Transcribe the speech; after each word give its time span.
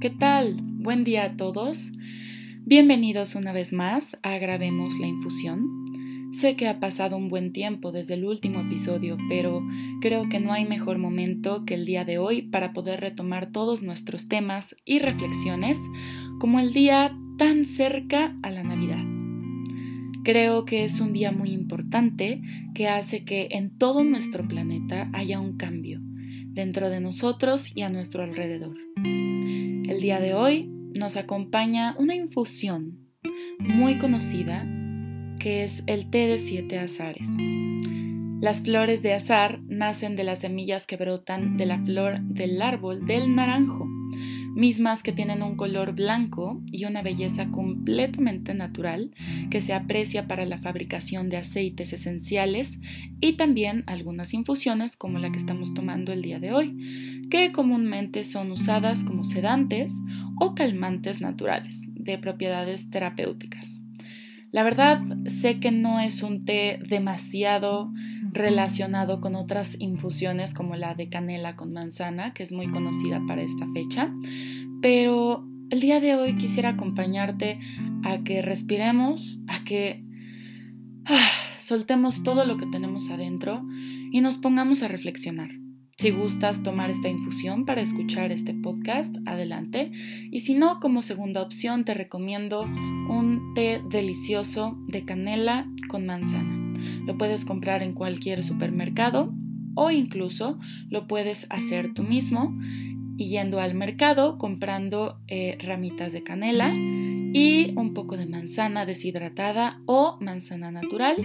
¿qué 0.00 0.08
tal? 0.08 0.56
Buen 0.62 1.04
día 1.04 1.24
a 1.24 1.36
todos. 1.36 1.92
Bienvenidos 2.64 3.34
una 3.34 3.52
vez 3.52 3.74
más 3.74 4.18
a 4.22 4.38
Grabemos 4.38 4.98
la 4.98 5.06
Infusión. 5.06 5.68
Sé 6.32 6.56
que 6.56 6.68
ha 6.68 6.80
pasado 6.80 7.18
un 7.18 7.28
buen 7.28 7.52
tiempo 7.52 7.92
desde 7.92 8.14
el 8.14 8.24
último 8.24 8.60
episodio, 8.60 9.18
pero 9.28 9.62
creo 10.00 10.30
que 10.30 10.40
no 10.40 10.54
hay 10.54 10.64
mejor 10.64 10.96
momento 10.96 11.66
que 11.66 11.74
el 11.74 11.84
día 11.84 12.06
de 12.06 12.16
hoy 12.16 12.40
para 12.40 12.72
poder 12.72 13.00
retomar 13.00 13.52
todos 13.52 13.82
nuestros 13.82 14.26
temas 14.26 14.74
y 14.86 15.00
reflexiones 15.00 15.78
como 16.38 16.60
el 16.60 16.72
día 16.72 17.14
tan 17.36 17.66
cerca 17.66 18.38
a 18.42 18.50
la 18.50 18.62
Navidad. 18.62 19.04
Creo 20.24 20.64
que 20.64 20.84
es 20.84 20.98
un 21.00 21.12
día 21.12 21.30
muy 21.30 21.50
importante 21.52 22.40
que 22.74 22.88
hace 22.88 23.26
que 23.26 23.48
en 23.50 23.76
todo 23.76 24.02
nuestro 24.02 24.48
planeta 24.48 25.10
haya 25.12 25.40
un 25.40 25.58
cambio 25.58 26.00
dentro 26.52 26.88
de 26.88 27.00
nosotros 27.00 27.76
y 27.76 27.82
a 27.82 27.90
nuestro 27.90 28.22
alrededor. 28.22 28.89
El 29.04 30.00
día 30.00 30.20
de 30.20 30.34
hoy 30.34 30.68
nos 30.94 31.16
acompaña 31.16 31.94
una 31.98 32.14
infusión 32.14 33.08
muy 33.58 33.98
conocida 33.98 34.66
que 35.38 35.64
es 35.64 35.82
el 35.86 36.10
té 36.10 36.26
de 36.26 36.38
siete 36.38 36.78
azares. 36.78 37.28
Las 38.40 38.62
flores 38.62 39.02
de 39.02 39.14
azar 39.14 39.60
nacen 39.64 40.16
de 40.16 40.24
las 40.24 40.40
semillas 40.40 40.86
que 40.86 40.96
brotan 40.96 41.56
de 41.56 41.66
la 41.66 41.78
flor 41.78 42.20
del 42.20 42.62
árbol 42.62 43.06
del 43.06 43.34
naranjo 43.34 43.86
mismas 44.54 45.02
que 45.02 45.12
tienen 45.12 45.42
un 45.42 45.56
color 45.56 45.94
blanco 45.94 46.60
y 46.70 46.84
una 46.84 47.02
belleza 47.02 47.48
completamente 47.50 48.54
natural 48.54 49.12
que 49.50 49.60
se 49.60 49.72
aprecia 49.72 50.26
para 50.26 50.44
la 50.46 50.58
fabricación 50.58 51.28
de 51.28 51.38
aceites 51.38 51.92
esenciales 51.92 52.80
y 53.20 53.34
también 53.34 53.84
algunas 53.86 54.34
infusiones 54.34 54.96
como 54.96 55.18
la 55.18 55.30
que 55.30 55.38
estamos 55.38 55.74
tomando 55.74 56.12
el 56.12 56.22
día 56.22 56.40
de 56.40 56.52
hoy, 56.52 57.26
que 57.30 57.52
comúnmente 57.52 58.24
son 58.24 58.50
usadas 58.52 59.04
como 59.04 59.24
sedantes 59.24 60.00
o 60.40 60.54
calmantes 60.54 61.20
naturales 61.20 61.82
de 61.94 62.18
propiedades 62.18 62.90
terapéuticas. 62.90 63.82
La 64.52 64.64
verdad, 64.64 65.00
sé 65.26 65.60
que 65.60 65.70
no 65.70 66.00
es 66.00 66.22
un 66.24 66.44
té 66.44 66.80
demasiado 66.88 67.92
relacionado 68.32 69.20
con 69.20 69.34
otras 69.34 69.76
infusiones 69.80 70.54
como 70.54 70.76
la 70.76 70.94
de 70.94 71.08
canela 71.08 71.56
con 71.56 71.72
manzana, 71.72 72.32
que 72.32 72.42
es 72.42 72.52
muy 72.52 72.68
conocida 72.68 73.20
para 73.26 73.42
esta 73.42 73.66
fecha, 73.72 74.12
pero 74.80 75.44
el 75.70 75.80
día 75.80 76.00
de 76.00 76.14
hoy 76.14 76.36
quisiera 76.36 76.70
acompañarte 76.70 77.60
a 78.04 78.22
que 78.24 78.42
respiremos, 78.42 79.38
a 79.46 79.64
que 79.64 80.04
ah, 81.06 81.30
soltemos 81.58 82.22
todo 82.22 82.44
lo 82.44 82.56
que 82.56 82.66
tenemos 82.66 83.10
adentro 83.10 83.62
y 84.10 84.20
nos 84.20 84.38
pongamos 84.38 84.82
a 84.82 84.88
reflexionar. 84.88 85.50
Si 86.00 86.10
gustas 86.10 86.62
tomar 86.62 86.90
esta 86.90 87.08
infusión 87.08 87.66
para 87.66 87.82
escuchar 87.82 88.32
este 88.32 88.54
podcast, 88.54 89.14
adelante. 89.26 89.92
Y 90.30 90.40
si 90.40 90.54
no, 90.54 90.80
como 90.80 91.02
segunda 91.02 91.42
opción 91.42 91.84
te 91.84 91.92
recomiendo 91.92 92.62
un 92.62 93.52
té 93.54 93.82
delicioso 93.90 94.78
de 94.86 95.04
canela 95.04 95.66
con 95.90 96.06
manzana. 96.06 96.59
Lo 97.06 97.16
puedes 97.16 97.44
comprar 97.44 97.82
en 97.82 97.92
cualquier 97.92 98.44
supermercado 98.44 99.32
o 99.74 99.90
incluso 99.90 100.58
lo 100.88 101.06
puedes 101.06 101.46
hacer 101.50 101.94
tú 101.94 102.02
mismo 102.02 102.56
yendo 103.16 103.60
al 103.60 103.74
mercado 103.74 104.38
comprando 104.38 105.20
eh, 105.28 105.58
ramitas 105.60 106.12
de 106.12 106.22
canela 106.22 106.72
y 107.32 107.72
un 107.76 107.94
poco 107.94 108.16
de 108.16 108.26
manzana 108.26 108.86
deshidratada 108.86 109.80
o 109.86 110.18
manzana 110.20 110.70
natural 110.70 111.16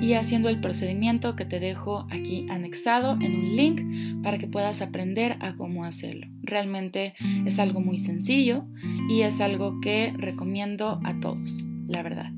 y 0.00 0.14
haciendo 0.14 0.48
el 0.48 0.60
procedimiento 0.60 1.36
que 1.36 1.44
te 1.44 1.60
dejo 1.60 2.06
aquí 2.10 2.46
anexado 2.50 3.12
en 3.20 3.36
un 3.36 3.56
link 3.56 4.22
para 4.22 4.38
que 4.38 4.48
puedas 4.48 4.82
aprender 4.82 5.36
a 5.40 5.54
cómo 5.54 5.84
hacerlo. 5.84 6.26
Realmente 6.42 7.14
es 7.46 7.58
algo 7.58 7.80
muy 7.80 7.98
sencillo 7.98 8.64
y 9.08 9.22
es 9.22 9.40
algo 9.40 9.80
que 9.80 10.12
recomiendo 10.16 11.00
a 11.04 11.20
todos, 11.20 11.64
la 11.86 12.02
verdad. 12.02 12.32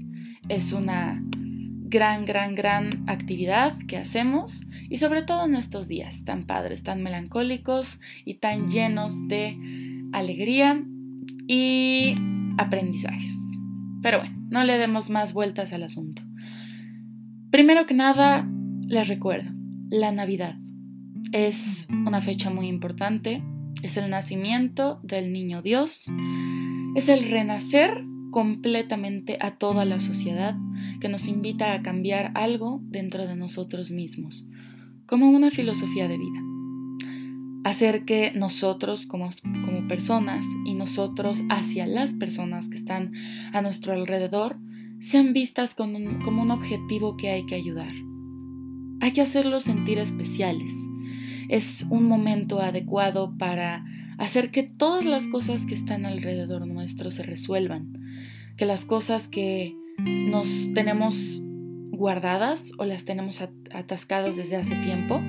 Es 0.48 0.72
una 0.72 1.22
gran, 1.88 2.24
gran, 2.24 2.54
gran 2.54 2.90
actividad 3.06 3.76
que 3.86 3.96
hacemos 3.96 4.66
y 4.88 4.98
sobre 4.98 5.22
todo 5.22 5.46
en 5.46 5.54
estos 5.54 5.88
días 5.88 6.24
tan 6.24 6.44
padres, 6.44 6.82
tan 6.82 7.02
melancólicos 7.02 8.00
y 8.24 8.34
tan 8.34 8.68
llenos 8.68 9.26
de 9.28 9.56
alegría 10.12 10.82
y 11.46 12.14
aprendizajes. 12.58 13.34
Pero 14.02 14.18
bueno, 14.18 14.36
no 14.50 14.64
le 14.64 14.78
demos 14.78 15.10
más 15.10 15.32
vueltas 15.32 15.72
al 15.72 15.82
asunto. 15.82 16.22
Primero 17.50 17.86
que 17.86 17.94
nada, 17.94 18.48
les 18.86 19.08
recuerdo, 19.08 19.50
la 19.90 20.12
Navidad 20.12 20.56
es 21.32 21.88
una 21.90 22.20
fecha 22.20 22.50
muy 22.50 22.68
importante, 22.68 23.42
es 23.82 23.96
el 23.96 24.10
nacimiento 24.10 25.00
del 25.02 25.32
niño 25.32 25.62
Dios, 25.62 26.10
es 26.94 27.08
el 27.08 27.28
renacer 27.28 28.02
completamente 28.30 29.38
a 29.40 29.52
toda 29.52 29.84
la 29.84 29.98
sociedad 30.00 30.56
que 31.00 31.08
nos 31.08 31.28
invita 31.28 31.72
a 31.72 31.82
cambiar 31.82 32.32
algo 32.34 32.80
dentro 32.84 33.26
de 33.26 33.36
nosotros 33.36 33.90
mismos, 33.90 34.46
como 35.06 35.30
una 35.30 35.50
filosofía 35.50 36.08
de 36.08 36.18
vida. 36.18 36.40
Hacer 37.64 38.04
que 38.04 38.32
nosotros 38.32 39.06
como, 39.06 39.30
como 39.64 39.88
personas 39.88 40.46
y 40.64 40.74
nosotros 40.74 41.42
hacia 41.48 41.86
las 41.86 42.12
personas 42.12 42.68
que 42.68 42.76
están 42.76 43.12
a 43.52 43.60
nuestro 43.60 43.92
alrededor 43.92 44.58
sean 45.00 45.32
vistas 45.32 45.74
como 45.74 45.98
un, 45.98 46.50
objetivo 46.50 47.16
que 47.16 47.30
hay 47.30 47.46
que 47.46 47.54
ayudar. 47.54 47.90
Hay 49.00 49.12
que 49.12 49.20
hacerlos 49.20 49.64
sentir 49.64 49.98
especiales. 49.98 50.72
Es 51.48 51.86
un 51.90 52.04
momento 52.04 52.60
adecuado 52.60 53.36
para 53.36 53.84
hacer 54.18 54.50
que 54.50 54.62
todas 54.62 55.04
las 55.04 55.26
cosas 55.28 55.66
que 55.66 55.74
están 55.74 56.06
alrededor 56.06 56.66
nuestro 56.66 57.10
se 57.10 57.22
resuelvan, 57.22 57.92
que 58.56 58.64
las 58.64 58.84
cosas 58.84 59.28
que 59.28 59.76
nos 59.98 60.72
tenemos 60.74 61.40
guardadas 61.90 62.72
o 62.78 62.84
las 62.84 63.04
tenemos 63.04 63.40
atascadas 63.72 64.36
desde 64.36 64.56
hace 64.56 64.76
tiempo, 64.76 65.20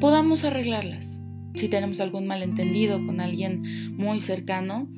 podamos 0.00 0.44
arreglarlas. 0.44 1.20
Si 1.54 1.68
tenemos 1.68 2.00
algún 2.00 2.26
malentendido 2.26 3.04
con 3.04 3.20
alguien 3.20 3.96
muy 3.96 4.20
cercano, 4.20 4.88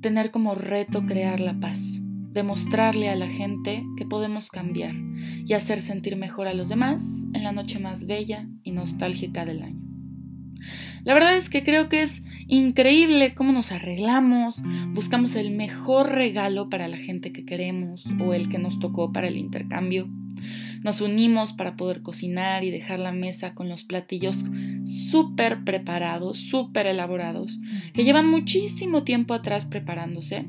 tener 0.00 0.30
como 0.30 0.54
reto 0.54 1.04
crear 1.06 1.40
la 1.40 1.58
paz, 1.60 2.00
demostrarle 2.32 3.08
a 3.08 3.16
la 3.16 3.28
gente 3.28 3.84
que 3.96 4.04
podemos 4.04 4.50
cambiar 4.50 4.94
y 5.46 5.52
hacer 5.54 5.80
sentir 5.80 6.16
mejor 6.16 6.46
a 6.46 6.54
los 6.54 6.68
demás 6.68 7.24
en 7.32 7.42
la 7.42 7.52
noche 7.52 7.78
más 7.78 8.06
bella 8.06 8.48
y 8.62 8.72
nostálgica 8.72 9.44
del 9.44 9.62
año. 9.62 9.83
La 11.04 11.12
verdad 11.12 11.36
es 11.36 11.50
que 11.50 11.62
creo 11.62 11.88
que 11.88 12.00
es 12.00 12.24
increíble 12.46 13.34
cómo 13.34 13.52
nos 13.52 13.72
arreglamos, 13.72 14.62
buscamos 14.88 15.36
el 15.36 15.50
mejor 15.50 16.12
regalo 16.12 16.68
para 16.70 16.88
la 16.88 16.96
gente 16.96 17.32
que 17.32 17.44
queremos 17.44 18.04
o 18.20 18.32
el 18.34 18.48
que 18.48 18.58
nos 18.58 18.78
tocó 18.78 19.12
para 19.12 19.28
el 19.28 19.36
intercambio. 19.36 20.08
Nos 20.82 21.00
unimos 21.00 21.52
para 21.52 21.76
poder 21.76 22.02
cocinar 22.02 22.64
y 22.64 22.70
dejar 22.70 23.00
la 23.00 23.12
mesa 23.12 23.54
con 23.54 23.68
los 23.68 23.84
platillos 23.84 24.44
súper 24.84 25.64
preparados, 25.64 26.38
súper 26.38 26.86
elaborados, 26.86 27.60
que 27.92 28.04
llevan 28.04 28.30
muchísimo 28.30 29.02
tiempo 29.02 29.34
atrás 29.34 29.66
preparándose, 29.66 30.46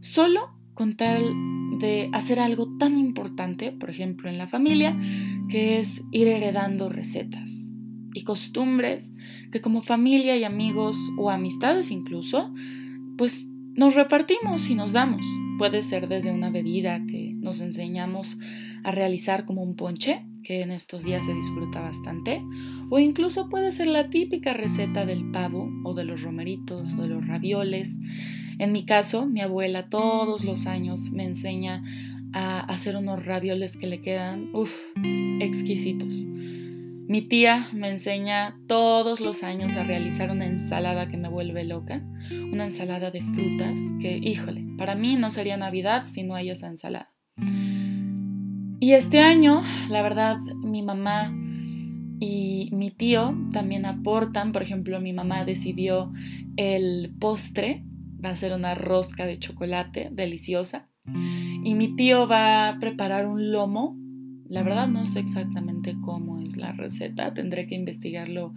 solo 0.00 0.50
con 0.74 0.96
tal 0.96 1.32
de 1.78 2.10
hacer 2.12 2.38
algo 2.38 2.76
tan 2.78 2.98
importante, 2.98 3.72
por 3.72 3.90
ejemplo, 3.90 4.28
en 4.30 4.38
la 4.38 4.46
familia, 4.46 4.96
que 5.50 5.78
es 5.78 6.02
ir 6.10 6.28
heredando 6.28 6.88
recetas 6.88 7.65
y 8.16 8.24
costumbres 8.24 9.12
que 9.52 9.60
como 9.60 9.82
familia 9.82 10.38
y 10.38 10.44
amigos 10.44 10.96
o 11.18 11.28
amistades 11.28 11.90
incluso, 11.90 12.50
pues 13.18 13.46
nos 13.74 13.94
repartimos 13.94 14.70
y 14.70 14.74
nos 14.74 14.92
damos. 14.92 15.22
Puede 15.58 15.82
ser 15.82 16.08
desde 16.08 16.32
una 16.32 16.48
bebida 16.48 17.04
que 17.06 17.34
nos 17.34 17.60
enseñamos 17.60 18.38
a 18.84 18.90
realizar 18.90 19.44
como 19.44 19.62
un 19.62 19.76
ponche, 19.76 20.24
que 20.42 20.62
en 20.62 20.70
estos 20.70 21.04
días 21.04 21.26
se 21.26 21.34
disfruta 21.34 21.82
bastante, 21.82 22.42
o 22.88 22.98
incluso 22.98 23.50
puede 23.50 23.70
ser 23.70 23.88
la 23.88 24.08
típica 24.08 24.54
receta 24.54 25.04
del 25.04 25.30
pavo 25.30 25.68
o 25.84 25.92
de 25.92 26.04
los 26.04 26.22
romeritos 26.22 26.94
o 26.94 27.02
de 27.02 27.08
los 27.08 27.26
ravioles. 27.26 27.98
En 28.58 28.72
mi 28.72 28.86
caso, 28.86 29.26
mi 29.26 29.42
abuela 29.42 29.90
todos 29.90 30.42
los 30.42 30.66
años 30.66 31.10
me 31.10 31.24
enseña 31.24 31.84
a 32.32 32.60
hacer 32.60 32.96
unos 32.96 33.26
ravioles 33.26 33.76
que 33.76 33.86
le 33.86 34.00
quedan, 34.00 34.48
uff, 34.54 34.74
exquisitos. 35.40 36.26
Mi 37.08 37.22
tía 37.22 37.68
me 37.72 37.88
enseña 37.88 38.58
todos 38.66 39.20
los 39.20 39.44
años 39.44 39.76
a 39.76 39.84
realizar 39.84 40.32
una 40.32 40.44
ensalada 40.44 41.06
que 41.06 41.16
me 41.16 41.28
vuelve 41.28 41.64
loca, 41.64 42.02
una 42.52 42.64
ensalada 42.64 43.12
de 43.12 43.22
frutas 43.22 43.78
que, 44.00 44.18
híjole, 44.18 44.64
para 44.76 44.96
mí 44.96 45.14
no 45.14 45.30
sería 45.30 45.56
Navidad 45.56 46.04
si 46.04 46.24
no 46.24 46.34
hay 46.34 46.50
esa 46.50 46.66
ensalada. 46.66 47.12
Y 48.80 48.92
este 48.92 49.20
año, 49.20 49.62
la 49.88 50.02
verdad, 50.02 50.38
mi 50.38 50.82
mamá 50.82 51.32
y 52.18 52.70
mi 52.72 52.90
tío 52.90 53.36
también 53.52 53.86
aportan, 53.86 54.50
por 54.50 54.64
ejemplo, 54.64 55.00
mi 55.00 55.12
mamá 55.12 55.44
decidió 55.44 56.12
el 56.56 57.14
postre, 57.20 57.84
va 58.22 58.30
a 58.30 58.36
ser 58.36 58.52
una 58.52 58.74
rosca 58.74 59.26
de 59.26 59.38
chocolate 59.38 60.08
deliciosa, 60.10 60.88
y 61.62 61.74
mi 61.76 61.94
tío 61.94 62.26
va 62.26 62.68
a 62.68 62.78
preparar 62.80 63.28
un 63.28 63.52
lomo 63.52 63.96
la 64.48 64.62
verdad 64.62 64.88
no 64.88 65.06
sé 65.06 65.20
exactamente 65.20 65.96
cómo 66.00 66.38
es 66.40 66.56
la 66.56 66.72
receta, 66.72 67.34
tendré 67.34 67.66
que 67.66 67.74
investigarlo 67.74 68.54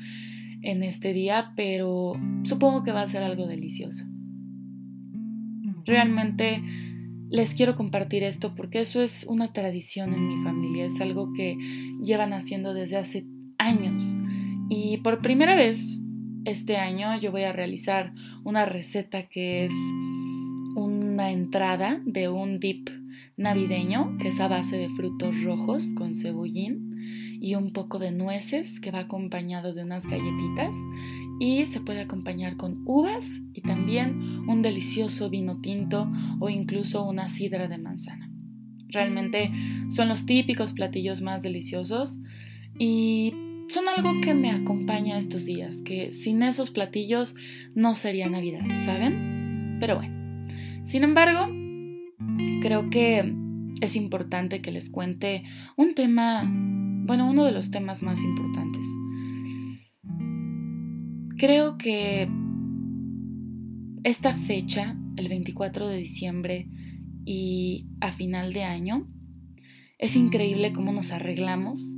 en 0.62 0.84
este 0.84 1.14
día, 1.14 1.54
pero 1.56 2.14
supongo 2.44 2.84
que 2.84 2.92
va 2.92 3.02
a 3.02 3.08
ser 3.08 3.24
algo 3.24 3.48
delicioso. 3.48 4.06
Realmente 5.86 6.62
les 7.30 7.54
quiero 7.54 7.76
compartir 7.76 8.24
esto 8.24 8.56
porque 8.56 8.82
eso 8.82 9.02
es 9.02 9.26
una 9.26 9.54
tradición 9.54 10.14
en 10.14 10.28
mi 10.28 10.38
familia, 10.44 10.86
es 10.86 11.00
algo 11.00 11.32
que 11.34 11.58
llevan 12.04 12.34
haciendo 12.34 12.74
desde 12.74 12.98
hace 12.98 13.26
años. 13.58 14.04
Y 14.70 14.98
por 14.98 15.22
primera 15.22 15.56
vez 15.56 16.02
este 16.46 16.78
año 16.78 17.20
yo 17.20 17.32
voy 17.32 17.44
a 17.44 17.54
realizar 17.54 18.14
una 18.44 18.66
receta 18.66 19.28
que 19.28 19.66
es 19.66 19.74
una 20.76 21.32
entrada 21.32 22.02
de 22.06 22.30
un 22.30 22.60
dip 22.60 22.90
navideño 23.40 24.18
que 24.20 24.28
es 24.28 24.40
a 24.42 24.50
base 24.50 24.78
de 24.78 24.90
frutos 24.90 25.42
rojos 25.42 25.94
con 25.96 26.14
cebollín 26.14 27.40
y 27.42 27.56
un 27.56 27.72
poco 27.72 27.98
de 27.98 28.12
nueces 28.12 28.82
que 28.82 28.92
va 28.92 29.00
acompañado 29.00 29.74
de 29.74 29.84
unas 29.84 30.06
galletitas 30.06 30.76
y 31.40 31.66
se 31.66 31.80
puede 31.80 32.02
acompañar 32.02 32.58
con 32.58 32.84
uvas 32.86 33.42
y 33.54 33.62
también 33.62 34.44
un 34.50 34.62
delicioso 34.62 35.30
vino 35.30 35.62
tinto 35.62 36.12
o 36.40 36.50
incluso 36.50 37.08
una 37.08 37.30
sidra 37.30 37.70
de 37.70 37.78
manzana. 37.78 38.30
Realmente 38.90 39.52
son 39.90 40.10
los 40.10 40.26
típicos 40.26 40.74
platillos 40.74 41.22
más 41.22 41.42
deliciosos 41.42 42.20
y 42.78 43.34
son 43.70 43.88
algo 43.88 44.20
que 44.20 44.34
me 44.34 44.52
acompaña 44.52 45.18
estos 45.18 45.46
días, 45.46 45.82
que 45.82 46.12
sin 46.12 46.44
esos 46.44 46.72
platillos 46.72 47.36
no 47.74 47.96
sería 47.96 48.28
Navidad, 48.28 48.66
¿saben? 48.84 49.78
Pero 49.80 49.96
bueno, 49.96 50.46
sin 50.84 51.04
embargo, 51.04 51.59
creo 52.62 52.90
que 52.90 53.34
es 53.82 53.96
importante 53.96 54.62
que 54.62 54.72
les 54.72 54.90
cuente 54.90 55.44
un 55.78 55.96
tema, 55.96 56.44
bueno, 57.06 57.30
uno 57.30 57.46
de 57.46 57.52
los 57.52 57.72
temas 57.72 58.04
más 58.04 58.22
importantes. 58.22 58.86
Creo 61.38 61.78
que 61.78 62.30
esta 64.04 64.34
fecha, 64.34 64.98
el 65.16 65.30
24 65.30 65.88
de 65.88 65.98
diciembre 65.98 66.70
y 67.26 67.88
a 68.02 68.12
final 68.12 68.54
de 68.54 68.64
año, 68.64 69.08
es 69.98 70.16
increíble 70.16 70.74
cómo 70.74 70.92
nos 70.92 71.12
arreglamos, 71.12 71.94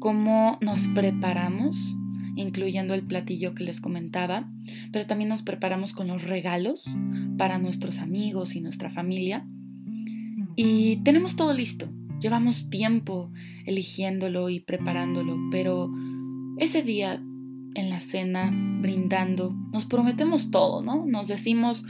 cómo 0.00 0.58
nos 0.60 0.86
preparamos, 0.88 1.96
incluyendo 2.36 2.94
el 2.94 3.02
platillo 3.02 3.54
que 3.54 3.64
les 3.64 3.80
comentaba, 3.80 4.48
pero 4.92 5.06
también 5.06 5.28
nos 5.28 5.42
preparamos 5.42 5.92
con 5.92 6.08
los 6.08 6.24
regalos 6.24 6.84
para 7.36 7.58
nuestros 7.58 7.98
amigos 7.98 8.54
y 8.54 8.60
nuestra 8.60 8.90
familia. 8.90 9.46
Y 10.56 10.96
tenemos 10.98 11.36
todo 11.36 11.52
listo. 11.52 11.88
Llevamos 12.20 12.70
tiempo 12.70 13.32
eligiéndolo 13.66 14.48
y 14.48 14.60
preparándolo, 14.60 15.36
pero 15.50 15.90
ese 16.58 16.82
día 16.82 17.22
en 17.74 17.90
la 17.90 18.00
cena, 18.00 18.52
brindando, 18.80 19.54
nos 19.72 19.84
prometemos 19.84 20.50
todo, 20.50 20.80
¿no? 20.80 21.04
Nos 21.06 21.28
decimos 21.28 21.84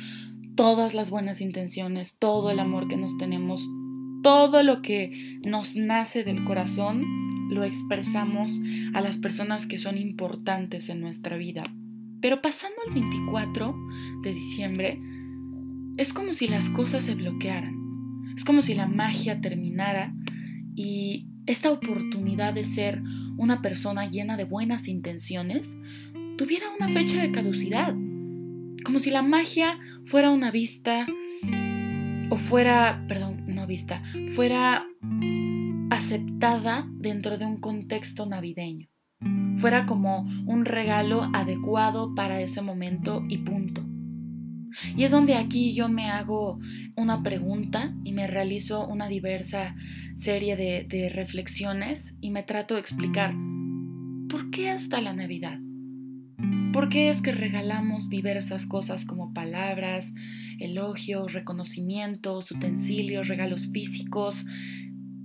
todas 0.55 0.95
las 0.95 1.11
buenas 1.11 1.41
intenciones, 1.41 2.19
todo 2.19 2.51
el 2.51 2.59
amor 2.59 2.89
que 2.89 2.97
nos 2.97 3.19
tenemos, 3.19 3.69
todo 4.23 4.63
lo 4.63 4.83
que 4.83 5.41
nos 5.47 5.77
nace 5.77 6.25
del 6.25 6.45
corazón, 6.45 7.05
lo 7.51 7.65
expresamos 7.65 8.61
a 8.95 9.01
las 9.01 9.17
personas 9.17 9.67
que 9.67 9.79
son 9.79 9.99
importantes 9.99 10.89
en 10.89 11.01
nuestra 11.01 11.37
vida. 11.37 11.63
Pero 12.21 12.41
pasando 12.41 12.77
el 12.87 12.95
24 12.95 13.77
de 14.23 14.35
diciembre, 14.35 15.01
es 15.97 16.13
como 16.13 16.33
si 16.33 16.49
las 16.49 16.71
cosas 16.71 17.05
se 17.05 17.15
bloquearan. 17.15 18.33
Es 18.37 18.45
como 18.45 18.63
si 18.63 18.75
la 18.75 18.87
magia 18.87 19.41
terminara 19.41 20.13
y 20.75 21.29
esta 21.47 21.71
oportunidad 21.71 22.55
de 22.55 22.65
ser 22.65 23.03
una 23.37 23.63
persona 23.63 24.09
llena 24.09 24.37
de 24.37 24.45
buenas 24.45 24.89
intenciones 24.89 25.77
tuviera 26.37 26.67
una 26.79 26.89
fecha 26.89 27.21
de 27.23 27.31
caducidad. 27.31 27.95
Como 28.85 28.99
si 28.99 29.11
la 29.11 29.23
magia 29.23 29.79
fuera 30.07 30.31
una 30.31 30.51
vista 30.51 31.07
o 32.31 32.37
fuera, 32.37 33.05
perdón, 33.07 33.45
no 33.47 33.67
vista, 33.67 34.03
fuera 34.35 34.87
aceptada 35.91 36.87
dentro 36.93 37.39
de 37.39 37.47
un 37.47 37.59
contexto 37.59 38.27
navideño. 38.27 38.89
Fuera 39.57 39.87
como 39.87 40.29
un 40.47 40.65
regalo 40.65 41.31
adecuado 41.33 42.15
para 42.15 42.41
ese 42.41 42.61
momento 42.63 43.25
y 43.29 43.39
punto. 43.39 43.85
Y 44.97 45.05
es 45.05 45.11
donde 45.11 45.37
aquí 45.37 45.75
yo 45.75 45.89
me 45.89 46.11
hago 46.11 46.59
una 46.97 47.23
pregunta 47.23 47.95
y 48.05 48.13
me 48.13 48.27
realizo 48.27 48.87
una 48.87 49.09
diversa 49.09 49.75
serie 50.17 50.57
de, 50.57 51.11
reflexiones 51.11 52.17
y 52.21 52.31
me 52.31 52.43
trato 52.43 52.75
de 52.75 52.81
explicar 52.81 53.35
por 54.29 54.51
qué 54.51 54.71
hasta 54.71 55.01
la 55.01 55.13
Navidad. 55.13 55.59
¿Por 56.73 56.89
qué 56.89 57.09
es 57.09 57.23
que 57.23 57.31
regalamos 57.31 58.11
diversas 58.11 58.67
cosas 58.67 59.05
como 59.05 59.33
palabras, 59.33 60.13
elogios, 60.59 61.33
reconocimientos, 61.33 62.51
utensilios, 62.51 63.29
regalos 63.29 63.71
físicos, 63.73 64.45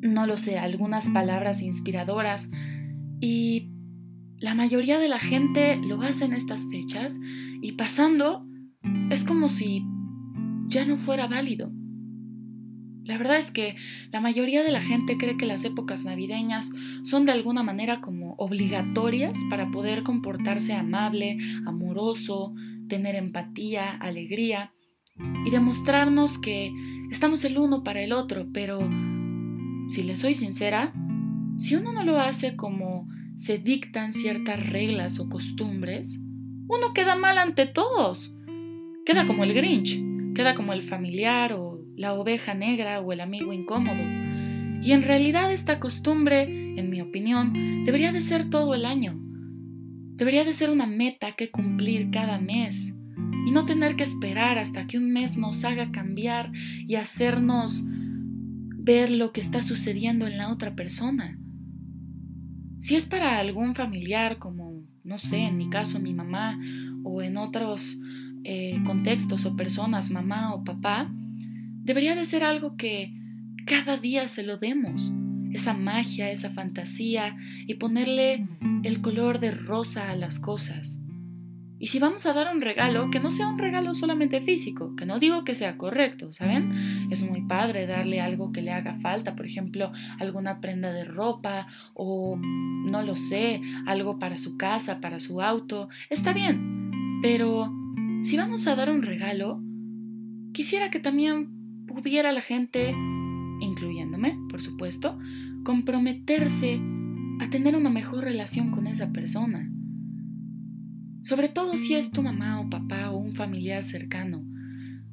no 0.01 0.25
lo 0.25 0.37
sé, 0.37 0.57
algunas 0.57 1.09
palabras 1.09 1.61
inspiradoras? 1.61 2.49
Y 3.19 3.71
la 4.37 4.55
mayoría 4.55 4.99
de 4.99 5.09
la 5.09 5.19
gente 5.19 5.77
lo 5.77 6.01
hace 6.01 6.25
en 6.25 6.33
estas 6.33 6.67
fechas 6.69 7.19
y 7.61 7.73
pasando 7.73 8.45
es 9.09 9.23
como 9.23 9.49
si 9.49 9.85
ya 10.67 10.85
no 10.85 10.97
fuera 10.97 11.27
válido. 11.27 11.71
La 13.03 13.17
verdad 13.17 13.37
es 13.37 13.49
que 13.49 13.75
la 14.11 14.21
mayoría 14.21 14.63
de 14.63 14.71
la 14.71 14.83
gente 14.83 15.17
cree 15.17 15.35
que 15.35 15.47
las 15.47 15.65
épocas 15.65 16.05
navideñas 16.05 16.69
son 17.03 17.25
de 17.25 17.31
alguna 17.31 17.63
manera 17.63 18.01
como 18.01 18.35
obligatorias 18.37 19.37
para 19.49 19.71
poder 19.71 20.03
comportarse 20.03 20.73
amable, 20.73 21.39
amoroso, 21.65 22.53
tener 22.87 23.15
empatía, 23.15 23.91
alegría 23.91 24.73
y 25.45 25.49
demostrarnos 25.49 26.37
que 26.37 26.71
estamos 27.09 27.43
el 27.45 27.57
uno 27.57 27.83
para 27.83 28.01
el 28.01 28.13
otro, 28.13 28.47
pero 28.53 28.87
si 29.89 30.03
le 30.03 30.15
soy 30.15 30.35
sincera, 30.35 30.93
si 31.57 31.75
uno 31.75 31.91
no 31.91 32.05
lo 32.05 32.19
hace 32.19 32.55
como 32.55 33.07
se 33.35 33.57
dictan 33.57 34.13
ciertas 34.13 34.69
reglas 34.69 35.19
o 35.19 35.29
costumbres, 35.29 36.21
uno 36.67 36.93
queda 36.93 37.15
mal 37.15 37.39
ante 37.39 37.65
todos. 37.65 38.35
Queda 39.05 39.25
como 39.25 39.43
el 39.43 39.53
Grinch, 39.53 39.99
queda 40.35 40.53
como 40.53 40.73
el 40.73 40.83
familiar 40.83 41.53
o 41.53 41.81
la 41.95 42.13
oveja 42.13 42.53
negra 42.53 43.01
o 43.01 43.11
el 43.11 43.19
amigo 43.19 43.51
incómodo. 43.51 44.03
Y 44.83 44.91
en 44.91 45.01
realidad 45.01 45.51
esta 45.51 45.79
costumbre, 45.79 46.43
en 46.43 46.89
mi 46.89 47.01
opinión, 47.01 47.83
debería 47.83 48.11
de 48.11 48.21
ser 48.21 48.49
todo 48.49 48.75
el 48.75 48.85
año. 48.85 49.19
Debería 50.15 50.45
de 50.45 50.53
ser 50.53 50.69
una 50.69 50.85
meta 50.85 51.31
que 51.31 51.49
cumplir 51.49 52.11
cada 52.11 52.39
mes 52.39 52.95
y 53.47 53.51
no 53.51 53.65
tener 53.65 53.95
que 53.95 54.03
esperar 54.03 54.59
hasta 54.59 54.85
que 54.85 54.97
un 54.97 55.11
mes 55.11 55.35
nos 55.35 55.65
haga 55.65 55.91
cambiar 55.91 56.51
y 56.85 56.95
hacernos 56.95 57.85
ver 58.89 59.11
lo 59.11 59.31
que 59.31 59.39
está 59.39 59.61
sucediendo 59.61 60.25
en 60.25 60.39
la 60.39 60.51
otra 60.51 60.73
persona. 60.73 61.37
Si 62.79 62.95
es 62.95 63.05
para 63.05 63.37
algún 63.37 63.75
familiar 63.75 64.39
como, 64.39 64.81
no 65.03 65.19
sé, 65.19 65.41
en 65.41 65.57
mi 65.57 65.69
caso 65.69 65.99
mi 65.99 66.15
mamá 66.15 66.59
o 67.03 67.21
en 67.21 67.37
otros 67.37 67.99
eh, 68.43 68.81
contextos 68.87 69.45
o 69.45 69.55
personas, 69.55 70.09
mamá 70.09 70.55
o 70.55 70.63
papá, 70.63 71.07
debería 71.83 72.15
de 72.15 72.25
ser 72.25 72.43
algo 72.43 72.77
que 72.77 73.13
cada 73.67 73.97
día 73.97 74.25
se 74.25 74.41
lo 74.41 74.57
demos, 74.57 75.13
esa 75.53 75.75
magia, 75.75 76.31
esa 76.31 76.49
fantasía 76.49 77.37
y 77.67 77.75
ponerle 77.75 78.47
el 78.81 79.01
color 79.01 79.39
de 79.39 79.51
rosa 79.51 80.09
a 80.09 80.15
las 80.15 80.39
cosas. 80.39 80.99
Y 81.79 81.87
si 81.87 81.99
vamos 81.99 82.25
a 82.25 82.33
dar 82.33 82.53
un 82.53 82.61
regalo, 82.61 83.09
que 83.09 83.21
no 83.21 83.31
sea 83.31 83.47
un 83.47 83.57
regalo 83.57 83.93
solamente 83.93 84.41
físico, 84.41 84.95
que 84.97 85.05
no 85.05 85.17
digo 85.17 85.45
que 85.45 85.55
sea 85.55 85.77
correcto, 85.77 86.33
¿saben? 86.33 87.07
Es 87.09 87.27
muy 87.27 87.41
padre 87.41 87.87
darle 87.87 88.19
algo 88.19 88.51
que 88.51 88.61
le 88.61 88.71
haga 88.71 88.95
falta, 88.95 89.35
por 89.35 89.45
ejemplo, 89.45 89.93
alguna 90.19 90.59
prenda 90.59 90.91
de 90.91 91.05
ropa 91.05 91.67
o, 91.93 92.37
no 92.37 93.01
lo 93.03 93.15
sé, 93.15 93.61
algo 93.85 94.19
para 94.19 94.37
su 94.37 94.57
casa, 94.57 94.99
para 94.99 95.21
su 95.21 95.41
auto, 95.41 95.87
está 96.09 96.33
bien, 96.33 97.19
pero 97.21 97.71
si 98.23 98.35
vamos 98.35 98.67
a 98.67 98.75
dar 98.75 98.89
un 98.89 99.01
regalo, 99.01 99.61
quisiera 100.51 100.89
que 100.89 100.99
también 100.99 101.85
pudiera 101.87 102.33
la 102.33 102.41
gente, 102.41 102.93
incluyéndome, 103.61 104.37
por 104.49 104.61
supuesto, 104.61 105.17
comprometerse 105.63 106.79
a 107.39 107.49
tener 107.49 107.77
una 107.77 107.89
mejor 107.89 108.25
relación 108.25 108.71
con 108.71 108.87
esa 108.87 109.13
persona. 109.13 109.69
Sobre 111.21 111.49
todo 111.49 111.75
si 111.75 111.95
es 111.95 112.11
tu 112.11 112.21
mamá 112.21 112.61
o 112.61 112.69
papá 112.69 113.11
o 113.11 113.17
un 113.17 113.33
familiar 113.33 113.83
cercano. 113.83 114.43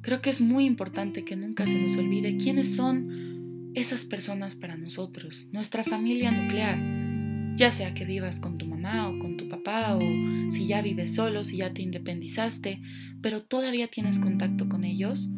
Creo 0.01 0.21
que 0.21 0.29
es 0.29 0.39
muy 0.39 0.65
importante 0.65 1.25
que 1.25 1.35
nunca 1.35 1.65
se 1.65 1.77
nos 1.79 1.97
olvide 1.97 2.37
quiénes 2.37 2.75
son 2.75 3.71
esas 3.73 4.05
personas 4.05 4.55
para 4.55 4.77
nosotros, 4.77 5.47
nuestra 5.51 5.83
familia 5.83 6.31
nuclear, 6.31 6.79
ya 7.57 7.69
sea 7.71 7.93
que 7.93 8.05
vivas 8.05 8.39
con 8.39 8.57
tu 8.57 8.65
mamá 8.65 9.09
o 9.09 9.19
con 9.19 9.37
tu 9.37 9.49
papá 9.49 9.95
o 9.95 10.01
si 10.49 10.65
ya 10.65 10.81
vives 10.81 11.13
solo, 11.13 11.43
si 11.43 11.57
ya 11.57 11.73
te 11.73 11.81
independizaste, 11.81 12.81
pero 13.21 13.43
todavía 13.43 13.87
tienes 13.87 14.19
contacto 14.19 14.69
con 14.69 14.83
ellos, 14.83 15.29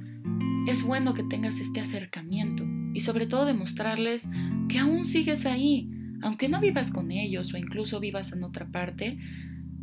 es 0.67 0.83
bueno 0.83 1.13
que 1.13 1.23
tengas 1.23 1.59
este 1.59 1.81
acercamiento 1.81 2.63
y 2.93 2.99
sobre 2.99 3.27
todo 3.27 3.45
demostrarles 3.45 4.29
que 4.69 4.79
aún 4.79 5.05
sigues 5.05 5.45
ahí, 5.45 5.89
aunque 6.21 6.47
no 6.47 6.61
vivas 6.61 6.91
con 6.91 7.11
ellos 7.11 7.53
o 7.53 7.57
incluso 7.57 7.99
vivas 7.99 8.33
en 8.33 8.43
otra 8.43 8.67
parte, 8.67 9.17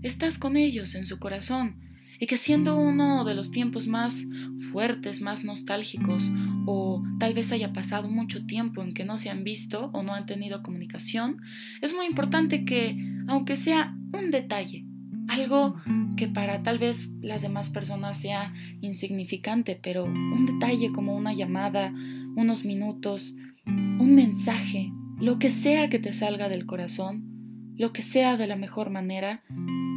estás 0.02 0.38
con 0.38 0.56
ellos 0.56 0.94
en 0.94 1.06
su 1.06 1.18
corazón 1.18 1.86
y 2.18 2.26
que 2.26 2.36
siendo 2.36 2.76
uno 2.76 3.24
de 3.24 3.34
los 3.34 3.50
tiempos 3.50 3.86
más 3.86 4.26
fuertes, 4.72 5.20
más 5.20 5.44
nostálgicos, 5.44 6.22
o 6.66 7.02
tal 7.18 7.34
vez 7.34 7.52
haya 7.52 7.72
pasado 7.72 8.08
mucho 8.08 8.46
tiempo 8.46 8.82
en 8.82 8.94
que 8.94 9.04
no 9.04 9.18
se 9.18 9.30
han 9.30 9.44
visto 9.44 9.90
o 9.92 10.02
no 10.02 10.14
han 10.14 10.26
tenido 10.26 10.62
comunicación, 10.62 11.38
es 11.82 11.94
muy 11.94 12.06
importante 12.06 12.64
que, 12.64 12.96
aunque 13.28 13.56
sea 13.56 13.94
un 14.12 14.30
detalle, 14.30 14.86
algo 15.28 15.76
que 16.16 16.28
para 16.28 16.62
tal 16.62 16.78
vez 16.78 17.10
las 17.20 17.42
demás 17.42 17.68
personas 17.70 18.18
sea 18.18 18.54
insignificante, 18.80 19.78
pero 19.80 20.04
un 20.04 20.46
detalle 20.46 20.92
como 20.92 21.14
una 21.14 21.34
llamada, 21.34 21.92
unos 22.36 22.64
minutos, 22.64 23.34
un 23.66 24.14
mensaje, 24.14 24.90
lo 25.18 25.38
que 25.38 25.50
sea 25.50 25.88
que 25.88 25.98
te 25.98 26.12
salga 26.12 26.48
del 26.48 26.66
corazón, 26.66 27.72
lo 27.76 27.92
que 27.92 28.02
sea 28.02 28.36
de 28.36 28.46
la 28.46 28.56
mejor 28.56 28.90
manera, 28.90 29.42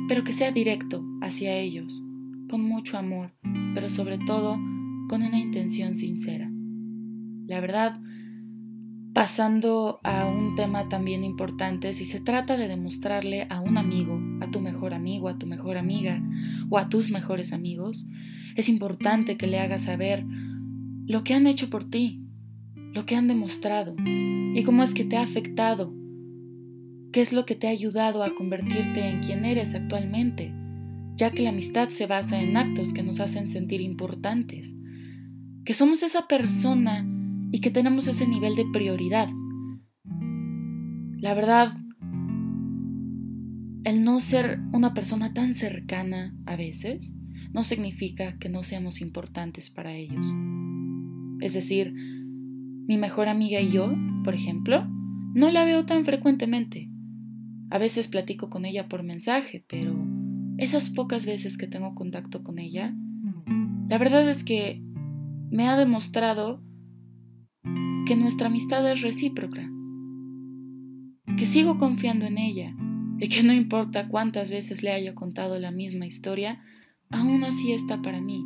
pero 0.10 0.24
que 0.24 0.34
sea 0.34 0.52
directo 0.52 1.06
hacia 1.22 1.56
ellos, 1.56 2.04
con 2.50 2.68
mucho 2.68 2.98
amor, 2.98 3.32
pero 3.76 3.92
sobre 3.92 4.18
todo 4.18 4.56
con 5.08 5.22
una 5.22 5.40
intención 5.40 5.94
sincera. 5.96 6.50
La 7.46 7.60
verdad, 7.60 8.02
pasando 9.14 10.00
a 10.04 10.26
un 10.26 10.56
tema 10.56 10.90
también 10.90 11.24
importante, 11.24 11.94
si 11.94 12.06
se 12.06 12.20
trata 12.20 12.58
de 12.58 12.68
demostrarle 12.68 13.46
a 13.52 13.62
un 13.62 13.78
amigo, 13.78 14.20
a 14.42 14.50
tu 14.50 14.60
mejor 14.60 14.96
amigo, 14.96 15.30
a 15.30 15.38
tu 15.38 15.46
mejor 15.46 15.78
amiga 15.78 16.20
o 16.72 16.80
a 16.80 16.90
tus 16.90 17.12
mejores 17.12 17.54
amigos, 17.54 18.08
es 18.56 18.68
importante 18.68 19.38
que 19.38 19.46
le 19.46 19.60
hagas 19.60 19.84
saber 19.84 20.26
lo 21.06 21.24
que 21.24 21.36
han 21.36 21.46
hecho 21.46 21.70
por 21.70 21.88
ti, 21.88 22.26
lo 22.94 23.06
que 23.06 23.16
han 23.16 23.28
demostrado 23.28 23.96
y 24.56 24.64
cómo 24.64 24.82
es 24.82 24.96
que 24.96 25.06
te 25.06 25.18
ha 25.18 25.22
afectado, 25.22 25.94
qué 27.12 27.22
es 27.22 27.34
lo 27.34 27.46
que 27.46 27.56
te 27.56 27.68
ha 27.68 27.72
ayudado 27.72 28.24
a 28.24 28.36
convertirte 28.36 29.08
en 29.08 29.22
quien 29.22 29.46
eres 29.46 29.76
actualmente, 29.76 30.54
ya 31.16 31.32
que 31.32 31.42
la 31.42 31.50
amistad 31.50 31.90
se 31.90 32.06
basa 32.06 32.40
en 32.40 32.56
actos 32.56 32.94
que 32.94 33.04
nos 33.04 33.20
hacen 33.20 33.48
sentir 33.48 33.82
importantes, 33.82 34.74
que 35.66 35.74
somos 35.74 36.04
esa 36.04 36.28
persona 36.28 37.06
y 37.52 37.62
que 37.62 37.72
tenemos 37.72 38.08
ese 38.08 38.28
nivel 38.28 38.56
de 38.56 38.66
prioridad. 38.72 39.30
La 41.18 41.34
verdad, 41.34 41.74
el 43.84 44.04
no 44.04 44.20
ser 44.20 44.60
una 44.72 44.94
persona 44.94 45.34
tan 45.34 45.54
cercana 45.54 46.36
a 46.46 46.56
veces 46.56 47.16
no 47.52 47.64
significa 47.64 48.38
que 48.38 48.50
no 48.50 48.64
seamos 48.64 49.02
importantes 49.02 49.70
para 49.70 49.94
ellos. 49.94 50.26
Es 51.42 51.54
decir, 51.54 51.94
mi 51.94 52.98
mejor 52.98 53.30
amiga 53.30 53.60
y 53.60 53.72
yo, 53.72 53.94
por 54.24 54.36
ejemplo, 54.36 54.86
no 55.34 55.52
la 55.52 55.66
veo 55.66 55.86
tan 55.86 56.06
frecuentemente. 56.06 56.89
A 57.70 57.78
veces 57.78 58.08
platico 58.08 58.50
con 58.50 58.66
ella 58.66 58.88
por 58.88 59.04
mensaje, 59.04 59.64
pero 59.68 59.96
esas 60.58 60.90
pocas 60.90 61.26
veces 61.26 61.58
que 61.58 61.68
tengo 61.68 61.96
contacto 61.96 62.44
con 62.44 62.60
ella, 62.60 62.94
la 63.88 63.98
verdad 63.98 64.28
es 64.30 64.44
que 64.44 64.82
me 65.52 65.68
ha 65.68 65.78
demostrado 65.78 66.62
que 68.06 68.16
nuestra 68.16 68.48
amistad 68.48 68.90
es 68.92 69.02
recíproca, 69.02 69.70
que 71.38 71.46
sigo 71.46 71.78
confiando 71.78 72.26
en 72.26 72.38
ella 72.38 72.76
y 73.20 73.30
que 73.30 73.44
no 73.44 73.54
importa 73.54 74.08
cuántas 74.08 74.50
veces 74.50 74.84
le 74.84 74.92
haya 74.92 75.14
contado 75.14 75.58
la 75.58 75.72
misma 75.72 76.06
historia, 76.06 76.62
aún 77.12 77.44
así 77.44 77.72
está 77.72 78.02
para 78.02 78.20
mí. 78.22 78.44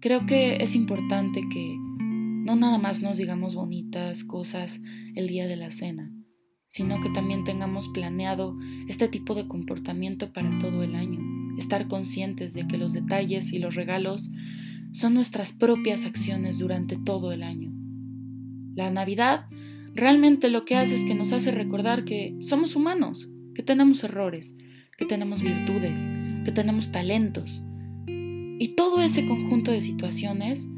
Creo 0.00 0.26
que 0.26 0.56
es 0.56 0.76
importante 0.76 1.42
que 1.52 1.76
no 1.78 2.54
nada 2.54 2.78
más 2.78 3.02
nos 3.02 3.18
digamos 3.18 3.54
bonitas 3.54 4.22
cosas 4.22 4.80
el 5.14 5.26
día 5.26 5.46
de 5.46 5.56
la 5.56 5.70
cena, 5.70 6.12
sino 6.68 7.00
que 7.00 7.10
también 7.10 7.44
tengamos 7.44 7.88
planeado 7.88 8.56
este 8.88 9.08
tipo 9.08 9.34
de 9.34 9.48
comportamiento 9.48 10.32
para 10.32 10.58
todo 10.58 10.82
el 10.82 10.94
año, 10.94 11.20
estar 11.58 11.88
conscientes 11.88 12.52
de 12.54 12.66
que 12.66 12.78
los 12.78 12.92
detalles 12.92 13.52
y 13.52 13.58
los 13.58 13.74
regalos 13.74 14.30
son 14.92 15.14
nuestras 15.14 15.52
propias 15.52 16.04
acciones 16.04 16.58
durante 16.58 16.96
todo 16.96 17.32
el 17.32 17.42
año. 17.42 17.72
La 18.74 18.90
Navidad 18.90 19.46
realmente 19.94 20.48
lo 20.48 20.64
que 20.64 20.76
hace 20.76 20.94
es 20.94 21.04
que 21.04 21.14
nos 21.14 21.32
hace 21.32 21.50
recordar 21.50 22.04
que 22.04 22.36
somos 22.40 22.76
humanos, 22.76 23.30
que 23.54 23.62
tenemos 23.62 24.04
errores, 24.04 24.54
que 24.98 25.06
tenemos 25.06 25.42
virtudes, 25.42 26.02
que 26.44 26.52
tenemos 26.52 26.92
talentos. 26.92 27.62
Y 28.06 28.74
todo 28.76 29.02
ese 29.02 29.26
conjunto 29.26 29.70
de 29.70 29.80
situaciones 29.80 30.68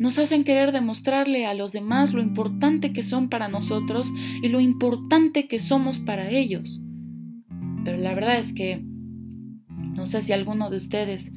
nos 0.00 0.18
hacen 0.18 0.44
querer 0.44 0.72
demostrarle 0.72 1.44
a 1.44 1.52
los 1.52 1.72
demás 1.72 2.14
lo 2.14 2.22
importante 2.22 2.94
que 2.94 3.02
son 3.02 3.28
para 3.28 3.48
nosotros 3.48 4.10
y 4.42 4.48
lo 4.48 4.58
importante 4.58 5.46
que 5.46 5.58
somos 5.58 5.98
para 5.98 6.30
ellos. 6.30 6.80
Pero 7.84 7.98
la 7.98 8.14
verdad 8.14 8.38
es 8.38 8.54
que 8.54 8.82
no 9.94 10.06
sé 10.06 10.22
si 10.22 10.32
alguno 10.32 10.70
de 10.70 10.78
ustedes 10.78 11.34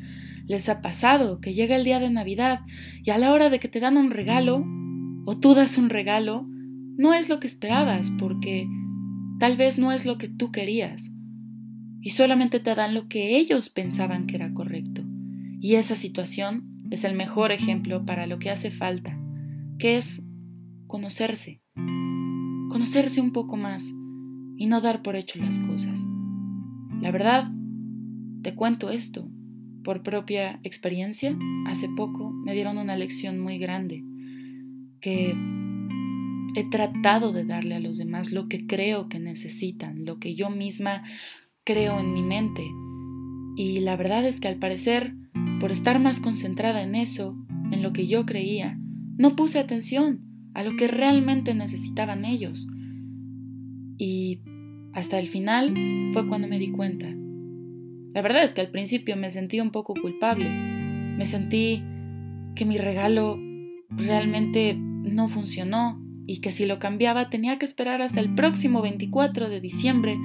les 0.47 0.69
ha 0.69 0.81
pasado 0.81 1.41
que 1.41 1.53
llega 1.53 1.75
el 1.75 1.83
día 1.83 1.99
de 1.99 2.09
Navidad 2.09 2.61
y 3.03 3.09
a 3.09 3.17
la 3.17 3.33
hora 3.33 3.49
de 3.49 3.59
que 3.59 3.67
te 3.67 3.81
dan 3.81 3.97
un 3.97 4.11
regalo 4.11 4.65
o 5.25 5.37
tú 5.37 5.55
das 5.55 5.77
un 5.77 5.89
regalo, 5.89 6.47
no 6.95 7.13
es 7.13 7.27
lo 7.27 7.41
que 7.41 7.47
esperabas 7.47 8.11
porque 8.17 8.65
tal 9.39 9.57
vez 9.57 9.77
no 9.77 9.91
es 9.91 10.05
lo 10.05 10.17
que 10.17 10.29
tú 10.29 10.53
querías 10.53 11.11
y 11.99 12.11
solamente 12.11 12.61
te 12.61 12.75
dan 12.75 12.93
lo 12.93 13.09
que 13.09 13.35
ellos 13.35 13.69
pensaban 13.69 14.25
que 14.25 14.37
era 14.37 14.53
correcto. 14.53 15.03
Y 15.59 15.75
esa 15.75 15.97
situación 15.97 16.72
es 16.93 17.03
el 17.03 17.15
mejor 17.15 17.51
ejemplo 17.51 18.05
para 18.05 18.27
lo 18.27 18.37
que 18.37 18.51
hace 18.51 18.69
falta, 18.69 19.19
que 19.79 19.97
es 19.97 20.23
conocerse, 20.85 21.61
conocerse 22.69 23.19
un 23.19 23.31
poco 23.31 23.57
más 23.57 23.91
y 24.57 24.67
no 24.67 24.79
dar 24.79 25.01
por 25.01 25.15
hecho 25.15 25.39
las 25.39 25.57
cosas. 25.59 25.99
La 27.01 27.09
verdad, 27.09 27.51
te 28.43 28.53
cuento 28.53 28.91
esto, 28.91 29.27
por 29.83 30.03
propia 30.03 30.59
experiencia, 30.63 31.35
hace 31.65 31.89
poco 31.89 32.31
me 32.31 32.53
dieron 32.53 32.77
una 32.77 32.95
lección 32.95 33.39
muy 33.39 33.57
grande, 33.57 34.03
que 35.01 35.35
he 36.55 36.69
tratado 36.69 37.33
de 37.33 37.43
darle 37.43 37.73
a 37.73 37.79
los 37.79 37.97
demás 37.97 38.31
lo 38.31 38.47
que 38.47 38.67
creo 38.67 39.09
que 39.09 39.19
necesitan, 39.19 40.05
lo 40.05 40.19
que 40.19 40.35
yo 40.35 40.51
misma 40.51 41.03
creo 41.63 41.99
en 41.99 42.13
mi 42.13 42.21
mente. 42.21 42.63
Y 43.55 43.79
la 43.79 43.95
verdad 43.95 44.25
es 44.25 44.39
que 44.39 44.47
al 44.47 44.57
parecer 44.57 45.15
por 45.59 45.71
estar 45.71 45.99
más 45.99 46.19
concentrada 46.19 46.81
en 46.81 46.95
eso, 46.95 47.35
en 47.71 47.81
lo 47.83 47.93
que 47.93 48.07
yo 48.07 48.25
creía, 48.25 48.77
no 49.17 49.35
puse 49.35 49.59
atención 49.59 50.21
a 50.53 50.63
lo 50.63 50.75
que 50.75 50.87
realmente 50.87 51.53
necesitaban 51.53 52.25
ellos. 52.25 52.67
Y 53.97 54.41
hasta 54.93 55.19
el 55.19 55.27
final 55.27 55.73
fue 56.13 56.27
cuando 56.27 56.47
me 56.47 56.59
di 56.59 56.71
cuenta. 56.71 57.07
La 58.13 58.21
verdad 58.21 58.43
es 58.43 58.53
que 58.53 58.61
al 58.61 58.69
principio 58.69 59.17
me 59.17 59.31
sentí 59.31 59.59
un 59.59 59.71
poco 59.71 59.93
culpable. 59.95 60.49
Me 60.49 61.25
sentí 61.25 61.83
que 62.55 62.65
mi 62.65 62.77
regalo 62.77 63.39
realmente 63.89 64.75
no 64.77 65.27
funcionó 65.29 66.01
y 66.25 66.39
que 66.39 66.51
si 66.51 66.65
lo 66.65 66.79
cambiaba 66.79 67.29
tenía 67.29 67.57
que 67.57 67.65
esperar 67.65 68.01
hasta 68.01 68.19
el 68.19 68.33
próximo 68.33 68.81
24 68.81 69.49
de 69.49 69.59
diciembre 69.59 70.17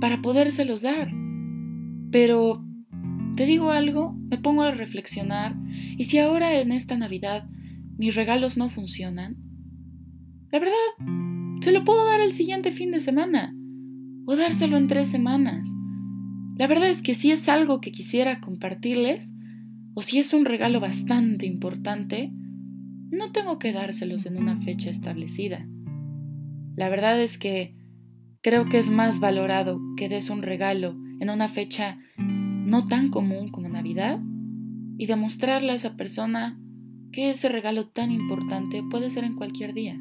para 0.00 0.22
podérselos 0.22 0.82
dar. 0.82 1.10
Pero 2.10 2.63
te 3.36 3.46
digo 3.46 3.70
algo, 3.70 4.12
me 4.12 4.38
pongo 4.38 4.62
a 4.62 4.70
reflexionar, 4.70 5.56
y 5.96 6.04
si 6.04 6.18
ahora 6.18 6.60
en 6.60 6.72
esta 6.72 6.96
Navidad 6.96 7.48
mis 7.96 8.14
regalos 8.14 8.56
no 8.56 8.68
funcionan, 8.68 9.36
la 10.50 10.58
verdad, 10.60 10.74
se 11.60 11.72
lo 11.72 11.82
puedo 11.82 12.04
dar 12.04 12.20
el 12.20 12.32
siguiente 12.32 12.70
fin 12.70 12.92
de 12.92 13.00
semana, 13.00 13.54
o 14.26 14.36
dárselo 14.36 14.76
en 14.76 14.86
tres 14.86 15.08
semanas. 15.08 15.68
La 16.56 16.66
verdad 16.66 16.88
es 16.88 17.02
que 17.02 17.14
si 17.14 17.32
es 17.32 17.48
algo 17.48 17.80
que 17.80 17.90
quisiera 17.90 18.40
compartirles, 18.40 19.34
o 19.94 20.02
si 20.02 20.18
es 20.18 20.32
un 20.32 20.44
regalo 20.44 20.80
bastante 20.80 21.46
importante, 21.46 22.32
no 23.10 23.32
tengo 23.32 23.58
que 23.58 23.72
dárselos 23.72 24.26
en 24.26 24.36
una 24.36 24.56
fecha 24.56 24.90
establecida. 24.90 25.66
La 26.76 26.88
verdad 26.88 27.20
es 27.20 27.38
que 27.38 27.76
creo 28.42 28.68
que 28.68 28.78
es 28.78 28.90
más 28.90 29.20
valorado 29.20 29.80
que 29.96 30.08
des 30.08 30.30
un 30.30 30.42
regalo 30.42 30.96
en 31.20 31.30
una 31.30 31.48
fecha 31.48 31.98
no 32.64 32.86
tan 32.86 33.10
común 33.10 33.48
como 33.48 33.68
Navidad 33.68 34.20
y 34.96 35.06
demostrarle 35.06 35.72
a 35.72 35.74
esa 35.74 35.96
persona 35.96 36.58
que 37.12 37.30
ese 37.30 37.48
regalo 37.48 37.86
tan 37.86 38.10
importante 38.10 38.82
puede 38.82 39.10
ser 39.10 39.24
en 39.24 39.34
cualquier 39.34 39.74
día. 39.74 40.00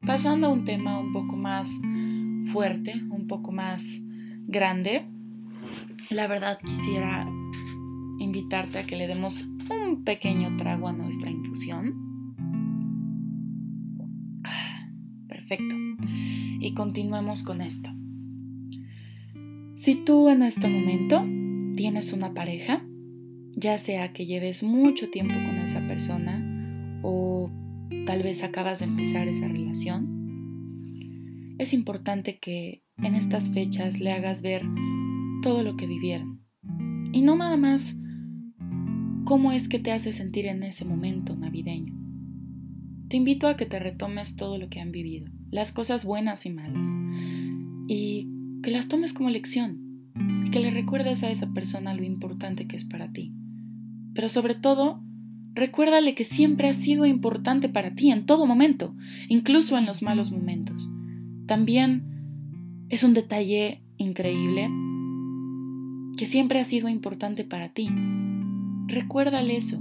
Pasando 0.00 0.48
a 0.48 0.50
un 0.50 0.64
tema 0.64 0.98
un 0.98 1.12
poco 1.12 1.36
más 1.36 1.80
fuerte, 2.52 2.94
un 3.10 3.26
poco 3.26 3.52
más 3.52 4.02
grande, 4.46 5.06
la 6.10 6.26
verdad 6.26 6.58
quisiera 6.58 7.26
invitarte 8.18 8.78
a 8.80 8.84
que 8.84 8.96
le 8.96 9.06
demos 9.06 9.48
un 9.70 10.04
pequeño 10.04 10.56
trago 10.58 10.88
a 10.88 10.92
nuestra 10.92 11.30
infusión. 11.30 11.94
Ah, 14.44 14.90
perfecto. 15.26 15.74
Y 16.60 16.74
continuemos 16.74 17.42
con 17.44 17.60
esto. 17.60 17.90
Si 19.76 19.96
tú 19.96 20.28
en 20.28 20.44
este 20.44 20.68
momento 20.68 21.26
tienes 21.74 22.12
una 22.12 22.32
pareja, 22.32 22.86
ya 23.56 23.76
sea 23.76 24.12
que 24.12 24.24
lleves 24.24 24.62
mucho 24.62 25.10
tiempo 25.10 25.34
con 25.34 25.58
esa 25.58 25.84
persona 25.88 27.00
o 27.02 27.50
tal 28.06 28.22
vez 28.22 28.44
acabas 28.44 28.78
de 28.78 28.84
empezar 28.84 29.26
esa 29.26 29.48
relación, 29.48 31.56
es 31.58 31.74
importante 31.74 32.38
que 32.38 32.84
en 32.98 33.16
estas 33.16 33.50
fechas 33.50 33.98
le 33.98 34.12
hagas 34.12 34.42
ver 34.42 34.62
todo 35.42 35.64
lo 35.64 35.76
que 35.76 35.88
vivieron. 35.88 36.40
Y 37.12 37.22
no 37.22 37.34
nada 37.34 37.56
más 37.56 37.96
cómo 39.24 39.50
es 39.50 39.68
que 39.68 39.80
te 39.80 39.90
hace 39.90 40.12
sentir 40.12 40.46
en 40.46 40.62
ese 40.62 40.84
momento 40.84 41.34
navideño. 41.34 41.92
Te 43.08 43.16
invito 43.16 43.48
a 43.48 43.56
que 43.56 43.66
te 43.66 43.80
retomes 43.80 44.36
todo 44.36 44.56
lo 44.56 44.68
que 44.68 44.80
han 44.80 44.92
vivido, 44.92 45.32
las 45.50 45.72
cosas 45.72 46.04
buenas 46.04 46.46
y 46.46 46.50
malas, 46.50 46.88
y 47.88 48.33
que 48.64 48.70
las 48.70 48.88
tomes 48.88 49.12
como 49.12 49.28
lección, 49.28 50.08
y 50.46 50.50
que 50.50 50.58
le 50.58 50.70
recuerdes 50.70 51.22
a 51.22 51.30
esa 51.30 51.52
persona 51.52 51.92
lo 51.92 52.02
importante 52.02 52.66
que 52.66 52.76
es 52.76 52.84
para 52.84 53.12
ti. 53.12 53.34
Pero 54.14 54.30
sobre 54.30 54.54
todo, 54.54 55.02
recuérdale 55.52 56.14
que 56.14 56.24
siempre 56.24 56.68
ha 56.68 56.72
sido 56.72 57.04
importante 57.04 57.68
para 57.68 57.94
ti 57.94 58.10
en 58.10 58.24
todo 58.24 58.46
momento, 58.46 58.96
incluso 59.28 59.76
en 59.76 59.84
los 59.84 60.00
malos 60.00 60.32
momentos. 60.32 60.88
También 61.46 62.86
es 62.88 63.04
un 63.04 63.12
detalle 63.12 63.82
increíble 63.98 64.70
que 66.16 66.24
siempre 66.24 66.58
ha 66.58 66.64
sido 66.64 66.88
importante 66.88 67.44
para 67.44 67.68
ti. 67.68 67.90
Recuérdale 68.86 69.56
eso. 69.56 69.78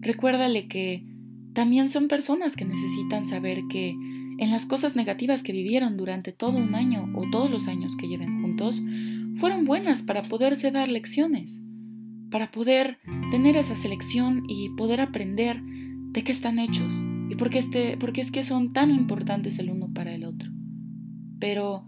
Recuérdale 0.00 0.68
que 0.68 1.04
también 1.52 1.88
son 1.88 2.06
personas 2.06 2.54
que 2.54 2.64
necesitan 2.64 3.26
saber 3.26 3.62
que 3.68 3.96
en 4.40 4.50
las 4.50 4.64
cosas 4.64 4.96
negativas 4.96 5.42
que 5.42 5.52
vivieron 5.52 5.98
durante 5.98 6.32
todo 6.32 6.56
un 6.56 6.74
año 6.74 7.12
o 7.14 7.28
todos 7.30 7.50
los 7.50 7.68
años 7.68 7.94
que 7.94 8.08
lleven 8.08 8.40
juntos, 8.40 8.82
fueron 9.36 9.66
buenas 9.66 10.02
para 10.02 10.22
poderse 10.22 10.70
dar 10.70 10.88
lecciones, 10.88 11.62
para 12.30 12.50
poder 12.50 12.98
tener 13.30 13.58
esa 13.58 13.76
selección 13.76 14.44
y 14.48 14.70
poder 14.70 15.02
aprender 15.02 15.60
de 15.62 16.24
qué 16.24 16.32
están 16.32 16.58
hechos 16.58 17.04
y 17.28 17.36
por 17.36 17.50
qué, 17.50 17.58
este, 17.58 17.98
es 18.16 18.30
que 18.30 18.42
son 18.42 18.72
tan 18.72 18.90
importantes 18.90 19.58
el 19.58 19.70
uno 19.70 19.92
para 19.92 20.14
el 20.14 20.24
otro. 20.24 20.50
Pero 21.38 21.86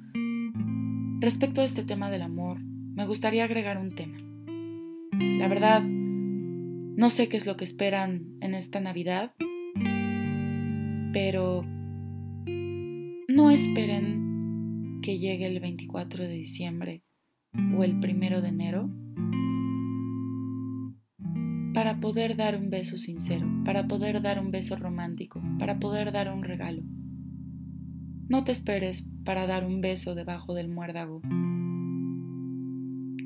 respecto 1.20 1.62
a 1.62 1.64
este 1.64 1.84
tema 1.84 2.10
del 2.10 2.20
amor, 2.20 2.60
me 2.60 3.06
gustaría 3.06 3.44
agregar 3.44 3.78
un 3.78 3.94
tema. 3.94 4.18
La 5.38 5.48
verdad, 5.48 5.82
no 5.82 7.08
sé 7.08 7.28
qué 7.28 7.38
es 7.38 7.46
lo 7.46 7.56
que 7.56 7.64
esperan 7.64 8.26
en 8.42 8.54
esta 8.54 8.78
Navidad, 8.78 9.32
pero 11.14 11.64
no 13.34 13.50
esperen 13.50 15.00
que 15.02 15.18
llegue 15.18 15.46
el 15.46 15.58
24 15.58 16.24
de 16.24 16.34
diciembre 16.34 17.02
o 17.74 17.82
el 17.82 17.94
1 17.94 18.42
de 18.42 18.48
enero 18.48 18.90
para 21.72 21.98
poder 21.98 22.36
dar 22.36 22.58
un 22.58 22.68
beso 22.68 22.98
sincero, 22.98 23.48
para 23.64 23.88
poder 23.88 24.20
dar 24.20 24.38
un 24.38 24.50
beso 24.50 24.76
romántico, 24.76 25.42
para 25.58 25.80
poder 25.80 26.12
dar 26.12 26.30
un 26.30 26.42
regalo. 26.42 26.82
No 28.28 28.44
te 28.44 28.52
esperes 28.52 29.08
para 29.24 29.46
dar 29.46 29.64
un 29.64 29.80
beso 29.80 30.14
debajo 30.14 30.52
del 30.52 30.68
muérdago. 30.68 31.22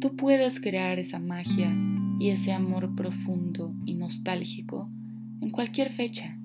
Tú 0.01 0.15
puedes 0.15 0.61
crear 0.61 1.01
esa 1.01 1.19
magia 1.19 1.77
y 2.21 2.31
ese 2.31 2.53
amor 2.53 2.95
profundo 2.95 3.75
y 3.85 3.95
nostálgico 3.95 4.89
en 5.41 5.51
cualquier 5.51 5.91
fecha 5.91 6.39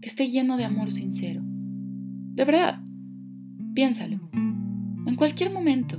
que 0.00 0.08
esté 0.08 0.28
lleno 0.28 0.56
de 0.56 0.64
amor 0.64 0.90
sincero. 0.90 1.42
De 1.44 2.44
verdad, 2.46 2.80
piénsalo. 3.74 4.20
En 5.06 5.16
cualquier 5.16 5.52
momento. 5.52 5.98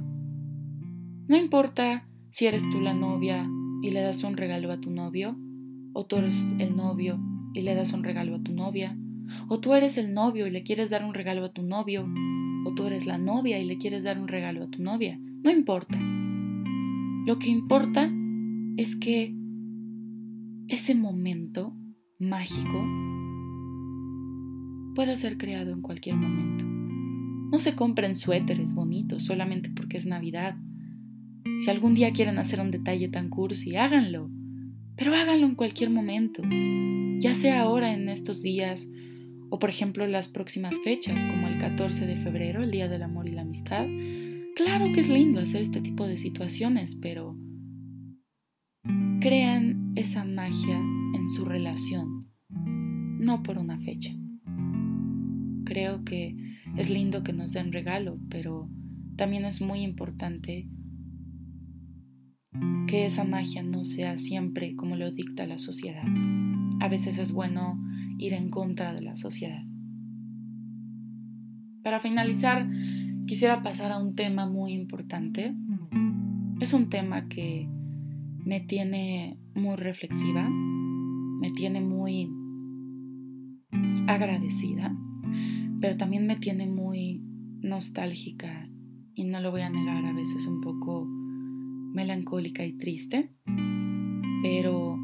No 1.27 1.35
importa 1.35 2.07
si 2.31 2.47
eres 2.47 2.63
tú 2.69 2.81
la 2.81 2.93
novia 2.93 3.47
y 3.81 3.91
le 3.91 4.01
das 4.01 4.23
un 4.23 4.37
regalo 4.37 4.71
a 4.71 4.79
tu 4.79 4.91
novio, 4.91 5.37
o 5.93 6.05
tú 6.05 6.17
eres 6.17 6.35
el 6.59 6.75
novio 6.75 7.19
y 7.53 7.61
le 7.61 7.75
das 7.75 7.93
un 7.93 8.03
regalo 8.03 8.35
a 8.35 8.43
tu 8.43 8.53
novia, 8.53 8.97
o 9.49 9.59
tú 9.59 9.73
eres 9.73 9.97
el 9.97 10.13
novio 10.13 10.47
y 10.47 10.51
le 10.51 10.63
quieres 10.63 10.89
dar 10.89 11.03
un 11.03 11.13
regalo 11.13 11.45
a 11.45 11.53
tu 11.53 11.63
novio, 11.63 12.07
o 12.65 12.73
tú 12.73 12.85
eres 12.85 13.05
la 13.05 13.17
novia 13.17 13.59
y 13.59 13.65
le 13.65 13.77
quieres 13.77 14.03
dar 14.03 14.19
un 14.19 14.27
regalo 14.27 14.63
a 14.63 14.67
tu 14.67 14.81
novia. 14.81 15.19
No 15.43 15.51
importa. 15.51 15.99
Lo 17.25 17.39
que 17.39 17.49
importa 17.49 18.11
es 18.77 18.95
que 18.95 19.35
ese 20.67 20.95
momento 20.95 21.73
mágico 22.19 22.85
puede 24.95 25.15
ser 25.15 25.37
creado 25.37 25.71
en 25.73 25.81
cualquier 25.81 26.15
momento. 26.15 26.74
No 27.51 27.59
se 27.59 27.75
compren 27.75 28.15
suéteres 28.15 28.73
bonitos 28.73 29.23
solamente 29.23 29.69
porque 29.69 29.97
es 29.97 30.05
Navidad. 30.05 30.55
Si 31.59 31.69
algún 31.69 31.93
día 31.93 32.11
quieren 32.11 32.37
hacer 32.37 32.59
un 32.59 32.71
detalle 32.71 33.07
tan 33.07 33.29
cursi, 33.29 33.75
háganlo. 33.75 34.29
Pero 34.95 35.13
háganlo 35.13 35.45
en 35.45 35.55
cualquier 35.55 35.89
momento. 35.89 36.41
Ya 37.19 37.33
sea 37.33 37.61
ahora 37.61 37.93
en 37.93 38.09
estos 38.09 38.41
días 38.41 38.87
o 39.49 39.59
por 39.59 39.69
ejemplo 39.69 40.05
las 40.07 40.27
próximas 40.27 40.75
fechas 40.83 41.23
como 41.25 41.47
el 41.47 41.57
14 41.57 42.07
de 42.07 42.17
febrero, 42.17 42.63
el 42.63 42.71
Día 42.71 42.87
del 42.87 43.03
Amor 43.03 43.29
y 43.29 43.31
la 43.31 43.43
Amistad. 43.43 43.85
Claro 44.55 44.91
que 44.93 45.01
es 45.01 45.09
lindo 45.09 45.39
hacer 45.39 45.61
este 45.61 45.81
tipo 45.81 46.07
de 46.07 46.17
situaciones, 46.17 46.95
pero 46.95 47.37
crean 49.21 49.93
esa 49.95 50.23
magia 50.25 50.77
en 50.77 51.29
su 51.29 51.45
relación, 51.45 52.31
no 53.19 53.43
por 53.43 53.57
una 53.57 53.77
fecha 53.79 54.15
creo 55.65 56.03
que 56.05 56.35
es 56.77 56.89
lindo 56.89 57.23
que 57.23 57.33
nos 57.33 57.51
den 57.51 57.73
regalo, 57.73 58.17
pero 58.29 58.69
también 59.15 59.45
es 59.45 59.61
muy 59.61 59.81
importante 59.81 60.69
que 62.87 63.05
esa 63.05 63.23
magia 63.23 63.63
no 63.63 63.83
sea 63.83 64.17
siempre 64.17 64.75
como 64.75 64.95
lo 64.95 65.11
dicta 65.11 65.45
la 65.45 65.57
sociedad. 65.57 66.05
A 66.79 66.87
veces 66.87 67.17
es 67.17 67.31
bueno 67.31 67.81
ir 68.17 68.33
en 68.33 68.49
contra 68.49 68.93
de 68.93 69.01
la 69.01 69.17
sociedad. 69.17 69.63
Para 71.83 71.99
finalizar, 71.99 72.69
quisiera 73.27 73.61
pasar 73.61 73.91
a 73.91 73.99
un 73.99 74.15
tema 74.15 74.47
muy 74.47 74.73
importante. 74.73 75.53
Es 76.59 76.73
un 76.73 76.89
tema 76.89 77.27
que 77.27 77.67
me 78.43 78.59
tiene 78.61 79.37
muy 79.55 79.75
reflexiva, 79.75 80.47
me 80.49 81.51
tiene 81.51 81.81
muy 81.81 82.29
agradecida 84.07 84.95
pero 85.81 85.97
también 85.97 86.27
me 86.27 86.35
tiene 86.35 86.67
muy 86.67 87.21
nostálgica 87.61 88.69
y 89.13 89.23
no 89.23 89.39
lo 89.39 89.51
voy 89.51 89.61
a 89.61 89.69
negar, 89.69 90.05
a 90.05 90.13
veces 90.13 90.45
un 90.47 90.61
poco 90.61 91.05
melancólica 91.05 92.65
y 92.65 92.73
triste, 92.73 93.31
pero 94.41 94.97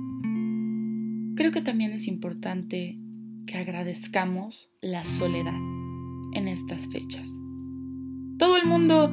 creo 1.36 1.52
que 1.52 1.62
también 1.62 1.92
es 1.92 2.08
importante 2.08 3.00
que 3.46 3.58
agradezcamos 3.58 4.72
la 4.82 5.04
soledad 5.04 5.56
en 6.34 6.48
estas 6.48 6.88
fechas. 6.88 7.28
Todo 8.38 8.58
el 8.58 8.68
mundo 8.68 9.10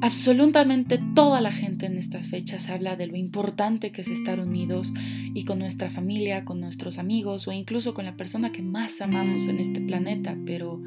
Absolutamente 0.00 1.00
toda 1.16 1.40
la 1.40 1.50
gente 1.50 1.86
en 1.86 1.98
estas 1.98 2.28
fechas 2.28 2.68
habla 2.68 2.94
de 2.94 3.08
lo 3.08 3.16
importante 3.16 3.90
que 3.90 4.02
es 4.02 4.08
estar 4.08 4.38
unidos 4.38 4.92
y 5.34 5.44
con 5.44 5.58
nuestra 5.58 5.90
familia, 5.90 6.44
con 6.44 6.60
nuestros 6.60 6.98
amigos 6.98 7.48
o 7.48 7.52
incluso 7.52 7.94
con 7.94 8.04
la 8.04 8.16
persona 8.16 8.52
que 8.52 8.62
más 8.62 9.00
amamos 9.00 9.48
en 9.48 9.58
este 9.58 9.80
planeta, 9.80 10.36
pero 10.46 10.80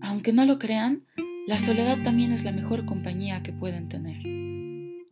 aunque 0.00 0.32
no 0.32 0.46
lo 0.46 0.58
crean, 0.58 1.02
la 1.46 1.58
soledad 1.58 2.02
también 2.02 2.32
es 2.32 2.42
la 2.42 2.52
mejor 2.52 2.86
compañía 2.86 3.42
que 3.42 3.52
pueden 3.52 3.90
tener. 3.90 4.22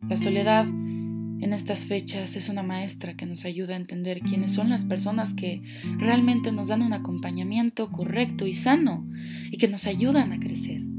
La 0.09 0.17
soledad 0.17 0.65
en 0.65 1.53
estas 1.53 1.85
fechas 1.85 2.35
es 2.35 2.49
una 2.49 2.63
maestra 2.63 3.15
que 3.15 3.27
nos 3.27 3.45
ayuda 3.45 3.75
a 3.75 3.77
entender 3.77 4.21
quiénes 4.21 4.51
son 4.51 4.69
las 4.69 4.83
personas 4.83 5.35
que 5.35 5.61
realmente 5.99 6.51
nos 6.51 6.69
dan 6.69 6.81
un 6.81 6.93
acompañamiento 6.93 7.91
correcto 7.91 8.47
y 8.47 8.53
sano 8.53 9.07
y 9.51 9.57
que 9.57 9.67
nos 9.67 9.85
ayudan 9.85 10.31
a 10.31 10.39
crecer 10.39 10.92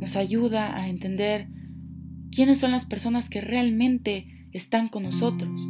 nos 0.00 0.16
ayuda 0.16 0.76
a 0.76 0.88
entender 0.88 1.48
quiénes 2.30 2.58
son 2.58 2.70
las 2.70 2.86
personas 2.86 3.28
que 3.28 3.40
realmente 3.40 4.48
están 4.52 4.88
con 4.88 5.02
nosotros 5.02 5.60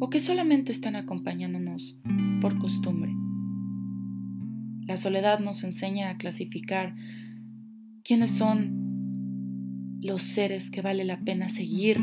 o 0.00 0.08
que 0.08 0.20
solamente 0.20 0.72
están 0.72 0.96
acompañándonos 0.96 1.98
por 2.40 2.58
costumbre. 2.58 3.12
La 4.86 4.96
soledad 4.96 5.40
nos 5.40 5.62
enseña 5.62 6.10
a 6.10 6.16
clasificar 6.16 6.94
quiénes 8.02 8.30
son 8.30 9.98
los 10.00 10.22
seres 10.22 10.70
que 10.70 10.80
vale 10.80 11.04
la 11.04 11.20
pena 11.20 11.48
seguir 11.48 12.00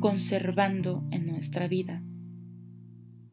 conservando 0.00 1.06
en 1.10 1.26
nuestra 1.26 1.68
vida 1.68 2.02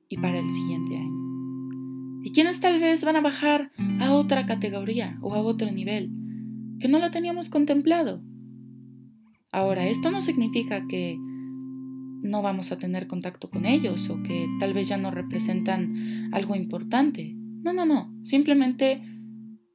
y 0.09 0.17
para 0.17 0.39
el 0.39 0.49
siguiente 0.49 0.97
año. 0.97 2.21
Y 2.23 2.31
quiénes 2.31 2.59
tal 2.59 2.79
vez 2.79 3.03
van 3.03 3.15
a 3.15 3.21
bajar 3.21 3.71
a 3.99 4.13
otra 4.13 4.45
categoría 4.45 5.17
o 5.21 5.33
a 5.33 5.41
otro 5.41 5.71
nivel 5.71 6.11
que 6.83 6.89
no 6.89 6.99
lo 6.99 7.11
teníamos 7.11 7.49
contemplado. 7.49 8.21
Ahora, 9.53 9.87
esto 9.87 10.11
no 10.11 10.19
significa 10.19 10.85
que 10.85 11.15
no 11.17 12.41
vamos 12.41 12.73
a 12.73 12.77
tener 12.77 13.07
contacto 13.07 13.49
con 13.49 13.65
ellos 13.65 14.09
o 14.09 14.21
que 14.21 14.49
tal 14.59 14.73
vez 14.73 14.89
ya 14.89 14.97
no 14.97 15.09
representan 15.09 16.29
algo 16.33 16.57
importante. 16.57 17.37
No, 17.37 17.71
no, 17.71 17.85
no, 17.85 18.13
simplemente 18.25 19.01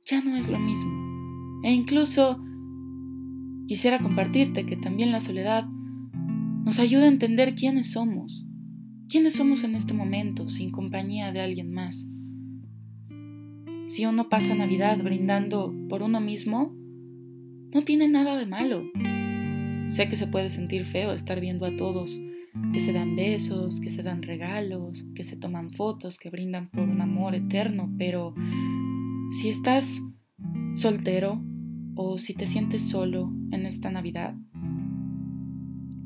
ya 0.04 0.22
no 0.22 0.36
es 0.36 0.50
lo 0.50 0.58
mismo. 0.58 1.62
E 1.64 1.72
incluso 1.72 2.44
quisiera 3.66 4.00
compartirte 4.00 4.66
que 4.66 4.76
también 4.76 5.10
la 5.10 5.20
soledad 5.20 5.64
nos 5.66 6.78
ayuda 6.78 7.04
a 7.04 7.08
entender 7.08 7.54
quiénes 7.54 7.90
somos, 7.92 8.46
quiénes 9.08 9.32
somos 9.32 9.64
en 9.64 9.76
este 9.76 9.94
momento 9.94 10.50
sin 10.50 10.68
compañía 10.68 11.32
de 11.32 11.40
alguien 11.40 11.72
más. 11.72 12.06
Si 13.86 14.04
uno 14.04 14.28
pasa 14.28 14.54
Navidad 14.54 15.02
brindando 15.02 15.74
por 15.88 16.02
uno 16.02 16.20
mismo, 16.20 16.76
no 17.72 17.82
tiene 17.82 18.08
nada 18.08 18.36
de 18.36 18.46
malo. 18.46 18.84
Sé 19.88 20.08
que 20.08 20.16
se 20.16 20.26
puede 20.26 20.50
sentir 20.50 20.84
feo 20.84 21.12
estar 21.12 21.40
viendo 21.40 21.64
a 21.66 21.76
todos 21.76 22.20
que 22.72 22.80
se 22.80 22.92
dan 22.92 23.16
besos, 23.16 23.80
que 23.80 23.90
se 23.90 24.02
dan 24.02 24.22
regalos, 24.22 25.04
que 25.14 25.24
se 25.24 25.36
toman 25.36 25.70
fotos, 25.70 26.18
que 26.18 26.30
brindan 26.30 26.70
por 26.70 26.88
un 26.88 27.00
amor 27.00 27.34
eterno, 27.34 27.92
pero 27.98 28.34
si 29.30 29.48
estás 29.48 30.00
soltero 30.74 31.42
o 31.94 32.18
si 32.18 32.34
te 32.34 32.46
sientes 32.46 32.82
solo 32.82 33.32
en 33.50 33.66
esta 33.66 33.90
Navidad, 33.90 34.34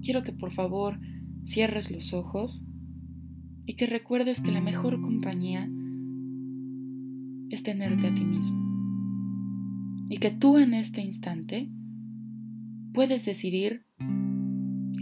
quiero 0.02 0.22
que 0.22 0.32
por 0.32 0.52
favor 0.52 0.98
cierres 1.44 1.90
los 1.90 2.12
ojos 2.12 2.64
y 3.66 3.76
que 3.76 3.86
recuerdes 3.86 4.40
que 4.40 4.52
la 4.52 4.60
mejor 4.60 5.00
compañía 5.00 5.68
es 7.50 7.62
tenerte 7.62 8.08
a 8.08 8.14
ti 8.14 8.24
mismo. 8.24 8.71
Y 10.12 10.18
que 10.18 10.30
tú 10.30 10.58
en 10.58 10.74
este 10.74 11.00
instante 11.00 11.70
puedes 12.92 13.24
decidir 13.24 13.86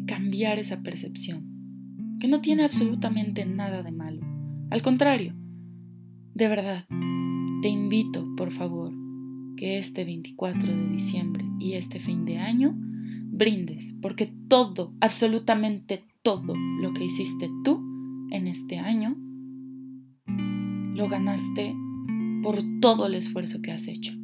cambiar 0.06 0.60
esa 0.60 0.84
percepción, 0.84 2.16
que 2.20 2.28
no 2.28 2.40
tiene 2.40 2.62
absolutamente 2.62 3.44
nada 3.44 3.82
de 3.82 3.90
malo. 3.90 4.24
Al 4.70 4.82
contrario, 4.82 5.34
de 6.32 6.46
verdad, 6.46 6.86
te 7.60 7.68
invito, 7.68 8.24
por 8.36 8.52
favor, 8.52 8.92
que 9.56 9.78
este 9.78 10.04
24 10.04 10.76
de 10.76 10.88
diciembre 10.90 11.44
y 11.58 11.72
este 11.72 11.98
fin 11.98 12.24
de 12.24 12.38
año 12.38 12.72
brindes, 12.76 13.92
porque 14.00 14.30
todo, 14.46 14.94
absolutamente 15.00 16.04
todo 16.22 16.54
lo 16.54 16.92
que 16.92 17.06
hiciste 17.06 17.50
tú 17.64 17.82
en 18.30 18.46
este 18.46 18.78
año, 18.78 19.16
lo 20.94 21.08
ganaste 21.08 21.74
por 22.44 22.58
todo 22.80 23.06
el 23.06 23.16
esfuerzo 23.16 23.60
que 23.60 23.72
has 23.72 23.88
hecho, 23.88 24.19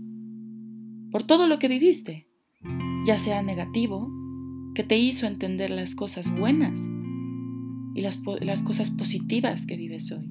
por 1.11 1.23
todo 1.23 1.47
lo 1.47 1.59
que 1.59 1.69
viviste, 1.69 2.29
ya 3.07 3.17
sea 3.17 3.43
negativo, 3.43 4.11
que 4.75 4.85
te 4.85 4.99
hizo 4.99 5.27
entender 5.27 5.71
las 5.71 5.95
cosas 5.95 6.31
buenas 6.37 6.89
y 7.95 8.03
las, 8.03 8.63
cosas 8.63 8.91
positivas 8.91 9.67
que 9.67 9.77
vives 9.77 10.13
hoy. 10.13 10.31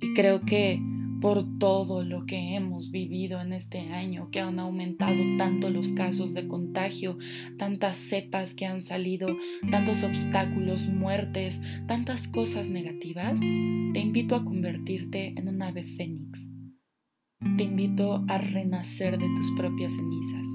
Y 0.00 0.14
creo 0.14 0.42
que 0.42 0.80
por 1.20 1.58
todo 1.58 2.04
lo 2.04 2.26
que 2.26 2.54
hemos 2.54 2.92
vivido 2.92 3.40
en 3.40 3.52
este 3.52 3.80
año, 3.80 4.30
que 4.30 4.38
han 4.38 4.60
aumentado 4.60 5.16
tanto 5.36 5.68
los 5.68 5.90
casos 5.92 6.32
de 6.32 6.46
contagio, 6.46 7.18
tantas 7.56 7.96
cepas 7.96 8.54
que 8.54 8.66
han 8.66 8.82
salido, 8.82 9.36
tantos 9.68 10.04
obstáculos, 10.04 10.88
muertes, 10.88 11.60
tantas 11.88 12.28
cosas 12.28 12.70
negativas, 12.70 13.40
te 13.40 13.98
invito 13.98 14.36
a 14.36 14.44
convertirte 14.44 15.34
en 15.36 15.48
un 15.48 15.60
ave 15.60 15.82
fénix. 15.82 16.47
Te 17.40 17.64
invito 17.64 18.24
a 18.26 18.38
renacer 18.38 19.16
de 19.16 19.28
tus 19.36 19.50
propias 19.52 19.92
cenizas 19.94 20.48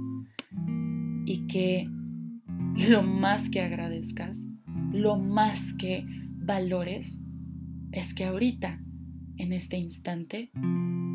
y 1.25 1.47
que 1.47 1.87
lo 2.89 3.03
más 3.03 3.49
que 3.49 3.61
agradezcas, 3.61 4.45
lo 4.91 5.17
más 5.17 5.73
que 5.75 6.05
valores, 6.35 7.21
es 7.93 8.13
que 8.13 8.25
ahorita 8.25 8.81
en 9.37 9.53
este 9.53 9.77
instante 9.77 10.51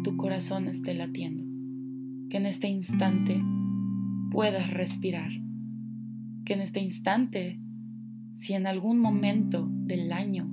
tu 0.04 0.16
corazón 0.16 0.68
esté 0.68 0.94
latiendo, 0.94 1.44
que 2.30 2.38
en 2.38 2.46
este 2.46 2.68
instante 2.68 3.38
puedas 4.30 4.70
respirar, 4.70 5.30
que 6.46 6.54
en 6.54 6.62
este 6.62 6.80
instante, 6.80 7.60
si 8.34 8.54
en 8.54 8.66
algún 8.66 9.00
momento 9.00 9.68
del 9.70 10.12
año 10.12 10.50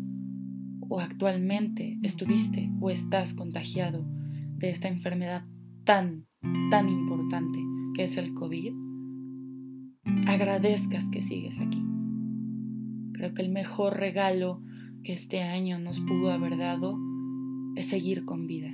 o 0.90 1.00
actualmente 1.00 2.00
estuviste 2.02 2.70
o 2.82 2.90
estás 2.90 3.34
contagiado 3.34 4.06
de 4.66 4.72
esta 4.72 4.88
enfermedad 4.88 5.46
tan, 5.84 6.26
tan 6.72 6.90
importante 6.90 7.60
que 7.94 8.04
es 8.04 8.18
el 8.18 8.34
COVID, 8.34 8.74
agradezcas 10.26 11.08
que 11.10 11.22
sigues 11.22 11.60
aquí. 11.60 11.84
Creo 13.14 13.36
que 13.36 13.44
el 13.44 13.50
mejor 13.50 13.98
regalo 14.00 14.64
que 15.04 15.14
este 15.14 15.44
año 15.44 15.78
nos 15.78 16.00
pudo 16.00 16.32
haber 16.32 16.58
dado 16.58 16.98
es 17.76 17.86
seguir 17.86 18.26
con 18.26 18.48
vida. 18.48 18.74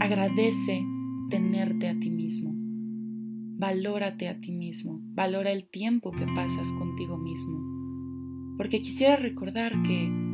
Agradece 0.00 0.84
tenerte 1.30 1.88
a 1.88 1.98
ti 1.98 2.10
mismo. 2.10 2.52
Valórate 3.58 4.28
a 4.28 4.38
ti 4.38 4.52
mismo. 4.52 5.00
Valora 5.14 5.50
el 5.50 5.66
tiempo 5.70 6.12
que 6.12 6.26
pasas 6.26 6.70
contigo 6.72 7.16
mismo. 7.16 8.54
Porque 8.58 8.82
quisiera 8.82 9.16
recordar 9.16 9.82
que 9.82 10.25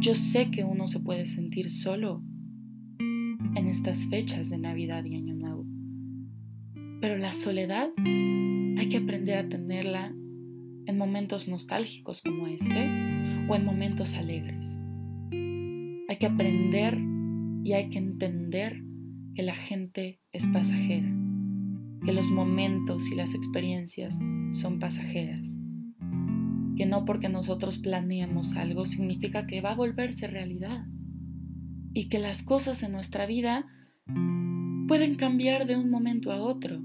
yo 0.00 0.14
sé 0.14 0.50
que 0.50 0.64
uno 0.64 0.86
se 0.86 1.00
puede 1.00 1.26
sentir 1.26 1.70
solo 1.70 2.22
en 2.98 3.68
estas 3.68 4.06
fechas 4.06 4.48
de 4.48 4.58
Navidad 4.58 5.04
y 5.04 5.16
Año 5.16 5.34
Nuevo. 5.34 5.66
Pero 7.00 7.18
la 7.18 7.32
soledad 7.32 7.88
hay 7.96 8.88
que 8.88 8.98
aprender 8.98 9.38
a 9.38 9.48
tenerla 9.48 10.14
en 10.86 10.98
momentos 10.98 11.48
nostálgicos 11.48 12.22
como 12.22 12.46
este 12.46 12.88
o 13.48 13.54
en 13.56 13.64
momentos 13.64 14.14
alegres. 14.14 14.78
Hay 16.08 16.16
que 16.18 16.26
aprender 16.26 16.98
y 17.64 17.72
hay 17.72 17.90
que 17.90 17.98
entender 17.98 18.82
que 19.34 19.42
la 19.42 19.56
gente 19.56 20.20
es 20.32 20.46
pasajera, 20.46 21.12
que 22.04 22.12
los 22.12 22.30
momentos 22.30 23.10
y 23.10 23.16
las 23.16 23.34
experiencias 23.34 24.18
son 24.52 24.78
pasajeras, 24.78 25.58
que 26.78 26.86
no 26.86 27.04
porque 27.04 27.28
nosotros 27.28 27.78
planeemos 27.78 28.54
algo 28.54 28.86
significa 28.86 29.46
que 29.46 29.60
va 29.60 29.72
a 29.72 29.74
volverse 29.74 30.28
realidad 30.28 30.86
y 31.92 32.08
que 32.08 32.20
las 32.20 32.44
cosas 32.44 32.84
en 32.84 32.92
nuestra 32.92 33.26
vida 33.26 33.66
pueden 34.86 35.16
cambiar 35.16 35.66
de 35.66 35.76
un 35.76 35.90
momento 35.90 36.30
a 36.30 36.40
otro. 36.40 36.80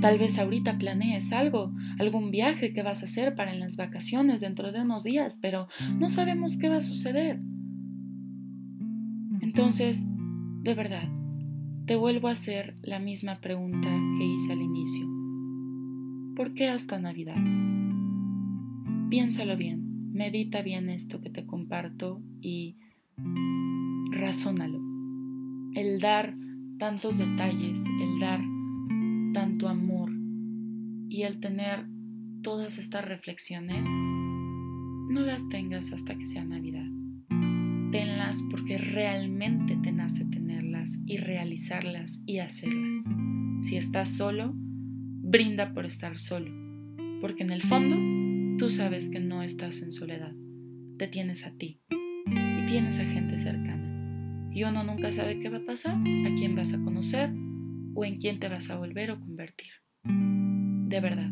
Tal 0.00 0.18
vez 0.18 0.38
ahorita 0.38 0.78
planees 0.78 1.32
algo, 1.32 1.74
algún 1.98 2.30
viaje 2.30 2.72
que 2.72 2.84
vas 2.84 3.02
a 3.02 3.06
hacer 3.06 3.34
para 3.34 3.52
en 3.52 3.58
las 3.58 3.76
vacaciones 3.76 4.40
dentro 4.40 4.70
de 4.70 4.82
unos 4.82 5.02
días, 5.02 5.40
pero 5.42 5.66
no 5.98 6.08
sabemos 6.08 6.56
qué 6.56 6.68
va 6.68 6.76
a 6.76 6.80
suceder. 6.80 7.40
Entonces, 9.40 10.06
de 10.62 10.74
verdad, 10.74 11.08
te 11.86 11.96
vuelvo 11.96 12.28
a 12.28 12.32
hacer 12.32 12.76
la 12.82 13.00
misma 13.00 13.40
pregunta 13.40 13.88
que 14.16 14.24
hice 14.24 14.52
al 14.52 14.62
inicio. 14.62 15.06
¿Por 16.36 16.54
qué 16.54 16.68
hasta 16.68 17.00
Navidad? 17.00 17.36
Piénsalo 19.08 19.56
bien, 19.56 20.12
medita 20.12 20.62
bien 20.62 20.88
esto 20.88 21.20
que 21.20 21.30
te 21.30 21.46
comparto 21.46 22.22
y 22.40 22.76
razónalo. 24.10 24.80
El 25.74 26.00
dar 26.00 26.34
tantos 26.78 27.18
detalles, 27.18 27.84
el 28.00 28.20
dar 28.20 28.40
tanto 29.32 29.68
amor 29.68 30.10
y 31.08 31.22
el 31.22 31.40
tener 31.40 31.86
todas 32.42 32.78
estas 32.78 33.04
reflexiones, 33.04 33.86
no 33.88 35.20
las 35.20 35.48
tengas 35.48 35.92
hasta 35.92 36.16
que 36.16 36.26
sea 36.26 36.44
Navidad 36.44 36.86
tenlas 37.90 38.42
porque 38.50 38.78
realmente 38.78 39.76
te 39.76 39.92
nace 39.92 40.24
tenerlas 40.24 40.98
y 41.06 41.16
realizarlas 41.18 42.20
y 42.26 42.38
hacerlas. 42.40 42.98
Si 43.62 43.76
estás 43.76 44.10
solo, 44.10 44.52
brinda 44.54 45.72
por 45.72 45.86
estar 45.86 46.18
solo, 46.18 46.50
porque 47.20 47.42
en 47.42 47.50
el 47.50 47.62
fondo 47.62 47.96
tú 48.58 48.70
sabes 48.70 49.10
que 49.10 49.20
no 49.20 49.42
estás 49.42 49.82
en 49.82 49.92
soledad, 49.92 50.32
te 50.96 51.08
tienes 51.08 51.44
a 51.44 51.52
ti 51.52 51.82
y 51.90 52.66
tienes 52.66 52.98
a 52.98 53.04
gente 53.04 53.36
cercana. 53.36 54.50
Y 54.50 54.64
uno 54.64 54.82
nunca 54.82 55.12
sabe 55.12 55.38
qué 55.38 55.50
va 55.50 55.58
a 55.58 55.66
pasar, 55.66 55.96
a 55.96 56.34
quién 56.34 56.56
vas 56.56 56.72
a 56.72 56.80
conocer 56.80 57.30
o 57.94 58.04
en 58.04 58.16
quién 58.16 58.40
te 58.40 58.48
vas 58.48 58.70
a 58.70 58.78
volver 58.78 59.10
o 59.10 59.20
convertir. 59.20 59.72
De 60.04 61.00
verdad, 61.00 61.30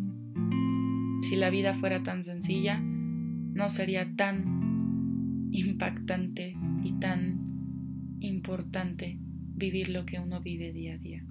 si 1.23 1.37
la 1.37 1.49
vida 1.49 1.73
fuera 1.73 2.03
tan 2.03 2.25
sencilla, 2.25 2.79
no 2.81 3.71
sería 3.71 4.15
tan 4.17 5.49
impactante 5.51 6.55
y 6.83 6.93
tan 6.99 8.19
importante 8.21 9.19
vivir 9.21 9.89
lo 9.89 10.05
que 10.05 10.19
uno 10.19 10.43
vive 10.43 10.73
día 10.73 10.95
a 10.95 10.99
día. 10.99 11.25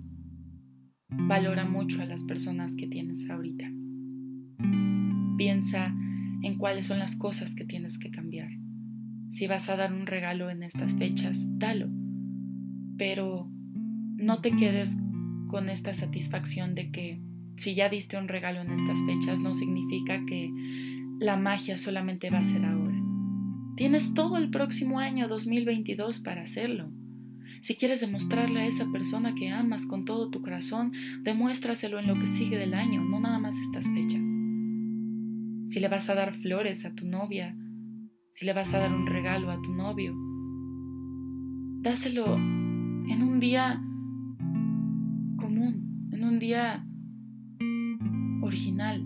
Valora 1.10 1.66
mucho 1.66 2.02
a 2.02 2.06
las 2.06 2.24
personas 2.24 2.76
que 2.76 2.88
tienes 2.88 3.30
ahorita. 3.30 3.70
Piensa 5.38 5.94
en 6.42 6.58
cuáles 6.58 6.88
son 6.88 7.00
las 7.00 7.16
cosas 7.16 7.56
que 7.56 7.66
tienes 7.66 7.98
que 7.98 8.12
cambiar. 8.12 8.50
Si 9.30 9.48
vas 9.48 9.70
a 9.70 9.76
dar 9.76 9.92
un 9.94 10.06
regalo 10.06 10.50
en 10.50 10.62
estas 10.62 10.94
fechas, 10.96 11.48
dalo. 11.58 11.90
Pero 12.98 13.50
no 14.18 14.42
te 14.42 14.56
quedes 14.56 15.00
con 15.48 15.70
esta 15.70 15.94
satisfacción 15.94 16.76
de 16.76 16.92
que 16.92 17.22
si 17.58 17.76
ya 17.76 17.90
diste 17.90 18.18
un 18.18 18.28
regalo 18.28 18.62
en 18.62 18.72
estas 18.72 19.00
fechas 19.06 19.40
no 19.40 19.54
significa 19.54 20.24
que 20.26 20.52
la 21.20 21.38
magia 21.38 21.78
solamente 21.78 22.30
va 22.30 22.40
a 22.40 22.44
ser 22.44 22.66
ahora. 22.66 23.00
Tienes 23.76 24.14
todo 24.14 24.38
el 24.38 24.50
próximo 24.50 25.00
año 25.00 25.28
2022 25.28 26.20
para 26.20 26.42
hacerlo. 26.42 26.92
Si 27.62 27.76
quieres 27.76 28.02
demostrarle 28.02 28.62
a 28.62 28.68
esa 28.68 28.92
persona 28.92 29.34
que 29.36 29.50
amas 29.50 29.86
con 29.86 30.06
todo 30.06 30.30
tu 30.30 30.42
corazón, 30.42 30.92
demuéstraselo 31.22 31.98
en 31.98 32.08
lo 32.08 32.20
que 32.20 32.28
sigue 32.28 32.58
del 32.58 32.74
año, 32.74 33.04
no 33.04 33.20
nada 33.20 33.40
más 33.40 33.58
estas 33.58 33.86
fechas. 33.94 34.28
Si 35.68 35.80
le 35.80 35.88
vas 35.88 36.10
a 36.10 36.16
dar 36.16 36.34
flores 36.34 36.86
a 36.86 36.94
tu 36.94 37.08
novia, 37.08 37.56
si 38.32 38.46
le 38.46 38.54
vas 38.54 38.74
a 38.74 38.80
dar 38.80 38.94
un 38.94 39.08
regalo 39.08 39.52
a 39.52 39.62
tu 39.62 39.74
novio, 39.74 40.14
dáselo 41.82 42.36
en 42.36 43.24
un 43.24 43.40
día 43.40 43.82
común 45.38 45.84
día 46.40 46.86
original. 48.42 49.06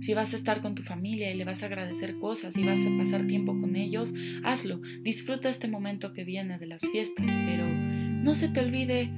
Si 0.00 0.14
vas 0.14 0.32
a 0.32 0.36
estar 0.36 0.62
con 0.62 0.74
tu 0.74 0.82
familia 0.82 1.30
y 1.30 1.36
le 1.36 1.44
vas 1.44 1.62
a 1.62 1.66
agradecer 1.66 2.18
cosas 2.18 2.56
y 2.56 2.64
vas 2.64 2.78
a 2.86 2.96
pasar 2.96 3.26
tiempo 3.26 3.52
con 3.60 3.76
ellos, 3.76 4.14
hazlo. 4.44 4.80
Disfruta 5.02 5.50
este 5.50 5.68
momento 5.68 6.14
que 6.14 6.24
viene 6.24 6.58
de 6.58 6.66
las 6.66 6.80
fiestas, 6.90 7.30
pero 7.44 7.68
no 7.68 8.34
se 8.34 8.48
te 8.48 8.60
olvide 8.60 9.10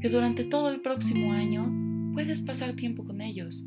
que 0.00 0.08
durante 0.08 0.44
todo 0.44 0.70
el 0.70 0.80
próximo 0.80 1.32
año 1.32 1.72
puedes 2.14 2.40
pasar 2.40 2.74
tiempo 2.74 3.04
con 3.04 3.20
ellos. 3.20 3.64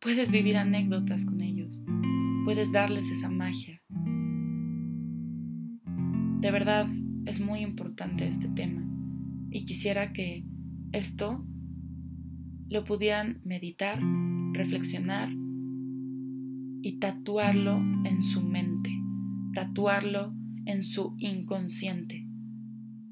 Puedes 0.00 0.30
vivir 0.30 0.56
anécdotas 0.56 1.24
con 1.24 1.40
ellos. 1.40 1.82
Puedes 2.44 2.70
darles 2.70 3.10
esa 3.10 3.28
magia. 3.28 3.82
De 6.40 6.52
verdad, 6.52 6.86
es 7.26 7.40
muy 7.40 7.60
importante 7.60 8.28
este 8.28 8.48
tema 8.48 8.88
y 9.50 9.64
quisiera 9.64 10.12
que 10.12 10.44
esto 10.92 11.44
lo 12.68 12.84
pudieran 12.84 13.40
meditar, 13.44 14.00
reflexionar 14.52 15.30
y 16.80 16.98
tatuarlo 17.00 17.78
en 18.04 18.22
su 18.22 18.40
mente, 18.40 18.92
tatuarlo 19.52 20.32
en 20.64 20.84
su 20.84 21.16
inconsciente, 21.18 22.24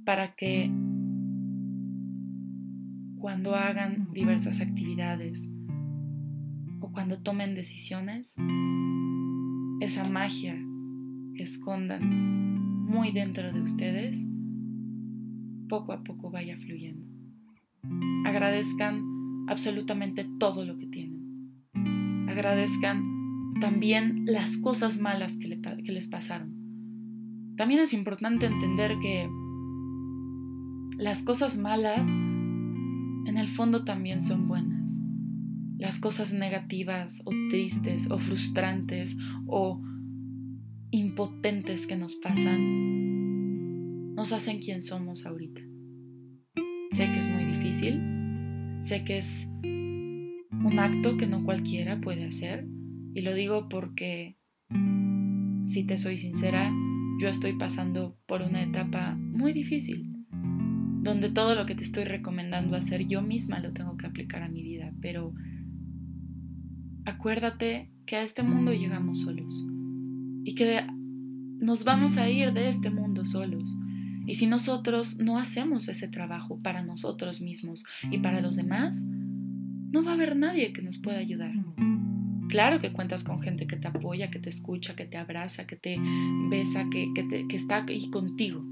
para 0.05 0.37
que 0.37 0.71
cuando 3.19 3.57
hagan 3.57 4.07
diversas 4.13 4.61
actividades 4.61 5.51
o 6.81 6.93
cuando 6.93 7.23
tomen 7.23 7.55
decisiones, 7.55 8.35
esa 9.81 10.09
magia 10.09 10.57
que 11.35 11.43
escondan 11.43 12.85
muy 12.85 13.13
dentro 13.13 13.53
de 13.53 13.61
ustedes, 13.61 14.27
poco 15.69 15.93
a 15.93 16.03
poco 16.03 16.31
vaya 16.31 16.57
fluyendo. 16.57 17.07
Agradezcan 18.25 19.03
absolutamente 19.49 20.27
todo 20.39 20.65
lo 20.65 20.79
que 20.79 20.87
tienen. 20.87 21.17
Agradezcan 22.29 23.17
también 23.61 24.25
las 24.27 24.57
cosas 24.59 25.01
malas 25.01 25.39
que, 25.39 25.49
les 25.49 26.09
pasaron. 26.09 26.55
También 27.57 27.81
es 27.81 27.93
importante 27.93 28.47
entender 28.47 28.99
que 29.01 29.29
las 30.99 31.23
cosas 31.23 31.59
malas 31.59 32.09
en 32.09 33.37
el 33.37 33.49
fondo 33.49 33.85
también 33.85 34.21
son 34.21 34.49
buenas. 34.49 34.96
Las 35.79 35.99
cosas 35.99 36.33
negativas 36.33 37.21
o 37.25 37.31
tristes 37.51 38.11
o 38.11 38.19
frustrantes 38.19 39.17
o 39.47 39.83
impotentes 40.91 41.87
que 41.87 41.97
nos 41.97 42.15
pasan 42.17 44.15
nos 44.15 44.33
hacen 44.33 44.61
quien 44.61 44.81
somos 44.81 45.27
ahorita. 45.27 45.61
Sé 46.93 47.13
que 47.13 47.19
es 47.19 47.29
muy 47.29 47.45
difícil, 47.45 48.01
Sé 48.79 49.05
que 49.05 49.19
es 49.19 49.49
un 49.63 50.79
acto 50.79 51.17
que 51.17 51.27
no 51.27 51.45
cualquiera 51.45 52.01
puede 52.01 52.27
hacer 52.27 52.67
y 53.15 53.23
lo 53.23 53.35
digo 53.35 53.69
porque, 53.69 54.37
si 55.65 55.85
te 55.85 55.97
soy 55.97 56.19
sincera, 56.19 56.71
yo 57.19 57.29
estoy 57.29 57.55
pasando 57.55 58.19
por 58.27 58.43
una 58.43 58.63
etapa 58.63 59.15
muy 59.17 59.53
difícil, 59.53 60.13
donde 61.03 61.31
todo 61.31 61.55
lo 61.55 61.65
que 61.65 61.75
te 61.75 61.83
estoy 61.83 62.05
recomendando 62.05 62.77
hacer 62.77 63.07
yo 63.07 63.23
misma 63.23 63.61
lo 63.61 63.73
tengo 63.73 63.97
que 63.97 64.07
aplicar 64.07 64.43
a 64.43 64.49
mi 64.49 64.63
vida, 64.63 64.93
pero 65.01 65.33
acuérdate 67.07 67.89
que 68.05 68.17
a 68.17 68.23
este 68.23 68.43
mundo 68.43 68.73
llegamos 68.73 69.21
solos 69.21 69.67
y 70.45 70.55
que 70.55 70.87
nos 71.59 71.85
vamos 71.85 72.19
a 72.19 72.29
ir 72.29 72.53
de 72.53 72.69
este 72.69 72.91
mundo 72.91 73.25
solos. 73.25 73.75
Y 74.27 74.35
si 74.35 74.47
nosotros 74.47 75.19
no 75.19 75.39
hacemos 75.39 75.89
ese 75.89 76.09
trabajo 76.09 76.61
para 76.61 76.83
nosotros 76.83 77.41
mismos 77.41 77.85
y 78.11 78.19
para 78.19 78.41
los 78.41 78.57
demás, 78.57 79.05
no 79.93 80.05
va 80.05 80.11
a 80.11 80.15
haber 80.15 80.37
nadie 80.37 80.73
que 80.73 80.83
nos 80.83 80.99
pueda 80.99 81.19
ayudar. 81.19 81.53
Claro 82.49 82.81
que 82.81 82.93
cuentas 82.93 83.25
con 83.25 83.41
gente 83.41 83.67
que 83.67 83.77
te 83.77 83.89
apoya, 83.89 84.31
que 84.31 84.39
te 84.39 84.49
escucha, 84.49 84.95
que 84.95 85.05
te 85.05 85.17
abraza, 85.17 85.67
que 85.67 85.77
te 85.77 85.97
besa, 86.51 86.87
que, 86.91 87.13
que 87.49 87.57
está 87.57 87.85
ahí 87.89 88.11
contigo. 88.11 88.65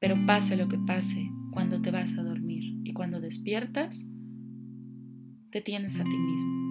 Pero 0.00 0.16
pase 0.26 0.56
lo 0.56 0.68
que 0.68 0.78
pase, 0.78 1.30
cuando 1.52 1.80
te 1.80 1.90
vas 1.90 2.16
a 2.18 2.22
dormir 2.22 2.80
y 2.82 2.92
cuando 2.92 3.20
despiertas, 3.20 4.04
te 5.50 5.60
tienes 5.60 6.00
a 6.00 6.04
ti 6.04 6.16
mismo. 6.16 6.61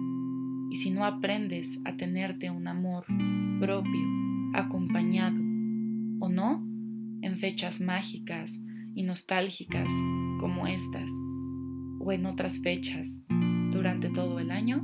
Y 0.72 0.76
si 0.76 0.90
no 0.90 1.04
aprendes 1.04 1.82
a 1.84 1.98
tenerte 1.98 2.50
un 2.50 2.66
amor 2.66 3.04
propio, 3.60 4.00
acompañado 4.54 5.36
o 6.18 6.30
no, 6.30 6.66
en 7.20 7.36
fechas 7.36 7.82
mágicas 7.82 8.58
y 8.94 9.02
nostálgicas 9.02 9.92
como 10.40 10.66
estas 10.66 11.10
o 12.00 12.10
en 12.10 12.24
otras 12.24 12.62
fechas 12.62 13.22
durante 13.70 14.08
todo 14.08 14.38
el 14.38 14.50
año, 14.50 14.82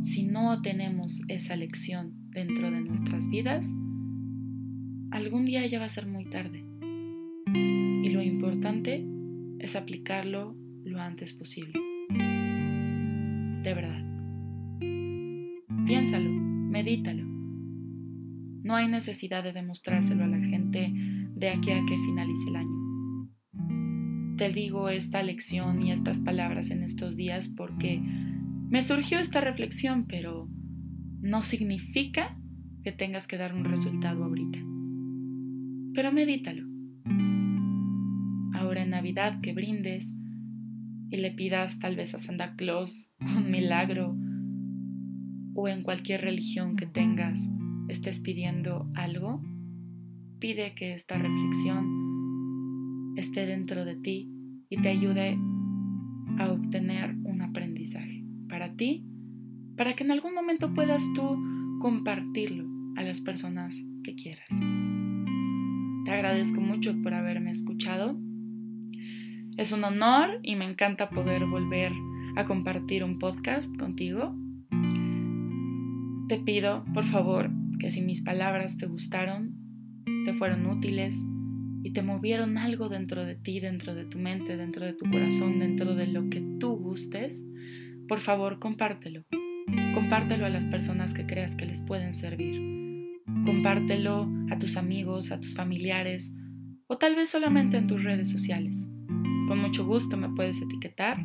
si 0.00 0.22
no 0.22 0.62
tenemos 0.62 1.20
esa 1.28 1.54
lección 1.54 2.14
dentro 2.30 2.70
de 2.70 2.80
nuestras 2.80 3.28
vidas, 3.28 3.70
algún 5.10 5.44
día 5.44 5.66
ya 5.66 5.80
va 5.80 5.84
a 5.84 5.90
ser 5.90 6.06
muy 6.06 6.24
tarde. 6.30 6.64
Y 7.52 8.08
lo 8.08 8.22
importante 8.22 9.06
es 9.58 9.76
aplicarlo 9.76 10.56
lo 10.82 10.98
antes 10.98 11.34
posible. 11.34 11.74
De 13.62 13.74
verdad. 13.74 14.15
Piénsalo, 15.86 16.28
medítalo. 16.28 17.22
No 18.64 18.74
hay 18.74 18.88
necesidad 18.88 19.44
de 19.44 19.52
demostrárselo 19.52 20.24
a 20.24 20.26
la 20.26 20.40
gente 20.40 20.92
de 20.92 21.48
aquí 21.48 21.70
a 21.70 21.84
que 21.86 21.96
finalice 21.96 22.48
el 22.48 22.56
año. 22.56 24.36
Te 24.36 24.50
digo 24.50 24.88
esta 24.88 25.22
lección 25.22 25.80
y 25.86 25.92
estas 25.92 26.18
palabras 26.18 26.72
en 26.72 26.82
estos 26.82 27.16
días 27.16 27.46
porque 27.46 28.00
me 28.68 28.82
surgió 28.82 29.20
esta 29.20 29.40
reflexión, 29.40 30.06
pero 30.08 30.48
no 31.20 31.44
significa 31.44 32.36
que 32.82 32.90
tengas 32.90 33.28
que 33.28 33.36
dar 33.36 33.54
un 33.54 33.64
resultado 33.64 34.24
ahorita. 34.24 34.58
Pero 35.94 36.10
medítalo. 36.10 36.64
Ahora 38.54 38.82
en 38.82 38.90
Navidad 38.90 39.40
que 39.40 39.52
brindes 39.52 40.12
y 41.10 41.18
le 41.18 41.30
pidas 41.30 41.78
tal 41.78 41.94
vez 41.94 42.12
a 42.16 42.18
Santa 42.18 42.56
Claus 42.56 43.08
un 43.20 43.52
milagro 43.52 44.16
o 45.56 45.68
en 45.68 45.82
cualquier 45.82 46.20
religión 46.20 46.76
que 46.76 46.86
tengas 46.86 47.48
estés 47.88 48.20
pidiendo 48.20 48.88
algo, 48.94 49.42
pide 50.38 50.74
que 50.74 50.92
esta 50.92 51.16
reflexión 51.16 53.14
esté 53.16 53.46
dentro 53.46 53.84
de 53.84 53.96
ti 53.96 54.30
y 54.68 54.80
te 54.82 54.90
ayude 54.90 55.38
a 56.38 56.52
obtener 56.52 57.16
un 57.24 57.40
aprendizaje 57.40 58.22
para 58.48 58.74
ti, 58.74 59.06
para 59.76 59.94
que 59.94 60.04
en 60.04 60.10
algún 60.10 60.34
momento 60.34 60.74
puedas 60.74 61.02
tú 61.14 61.38
compartirlo 61.80 62.66
a 62.96 63.02
las 63.02 63.22
personas 63.22 63.82
que 64.04 64.14
quieras. 64.14 64.48
Te 66.04 66.12
agradezco 66.12 66.60
mucho 66.60 66.94
por 67.02 67.14
haberme 67.14 67.50
escuchado. 67.50 68.18
Es 69.56 69.72
un 69.72 69.84
honor 69.84 70.38
y 70.42 70.54
me 70.54 70.68
encanta 70.68 71.08
poder 71.08 71.46
volver 71.46 71.92
a 72.36 72.44
compartir 72.44 73.02
un 73.02 73.18
podcast 73.18 73.74
contigo. 73.76 74.36
Te 76.28 76.38
pido, 76.38 76.84
por 76.92 77.04
favor, 77.04 77.50
que 77.78 77.88
si 77.88 78.02
mis 78.02 78.22
palabras 78.22 78.76
te 78.76 78.86
gustaron, 78.86 79.54
te 80.24 80.34
fueron 80.34 80.66
útiles 80.66 81.24
y 81.84 81.92
te 81.92 82.02
movieron 82.02 82.58
algo 82.58 82.88
dentro 82.88 83.24
de 83.24 83.36
ti, 83.36 83.60
dentro 83.60 83.94
de 83.94 84.06
tu 84.06 84.18
mente, 84.18 84.56
dentro 84.56 84.84
de 84.84 84.92
tu 84.92 85.08
corazón, 85.08 85.60
dentro 85.60 85.94
de 85.94 86.08
lo 86.08 86.28
que 86.28 86.42
tú 86.58 86.76
gustes, 86.78 87.46
por 88.08 88.18
favor 88.18 88.58
compártelo. 88.58 89.22
Compártelo 89.94 90.46
a 90.46 90.50
las 90.50 90.66
personas 90.66 91.14
que 91.14 91.26
creas 91.26 91.54
que 91.54 91.66
les 91.66 91.80
pueden 91.80 92.12
servir. 92.12 92.60
Compártelo 93.44 94.28
a 94.50 94.58
tus 94.58 94.76
amigos, 94.76 95.30
a 95.30 95.38
tus 95.38 95.54
familiares 95.54 96.34
o 96.88 96.98
tal 96.98 97.14
vez 97.14 97.28
solamente 97.28 97.76
en 97.76 97.86
tus 97.86 98.02
redes 98.02 98.30
sociales. 98.30 98.88
Con 99.46 99.60
mucho 99.60 99.86
gusto 99.86 100.16
me 100.16 100.28
puedes 100.30 100.60
etiquetar. 100.60 101.24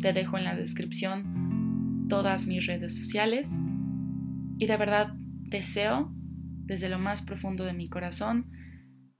Te 0.00 0.12
dejo 0.12 0.36
en 0.36 0.44
la 0.44 0.56
descripción 0.56 2.06
todas 2.08 2.48
mis 2.48 2.66
redes 2.66 2.96
sociales. 2.96 3.48
Y 4.58 4.66
de 4.66 4.76
verdad 4.76 5.14
Deseo, 5.16 6.12
desde 6.64 6.88
lo 6.88 6.98
más 6.98 7.22
profundo 7.22 7.64
de 7.64 7.72
mi 7.72 7.88
corazón, 7.88 8.50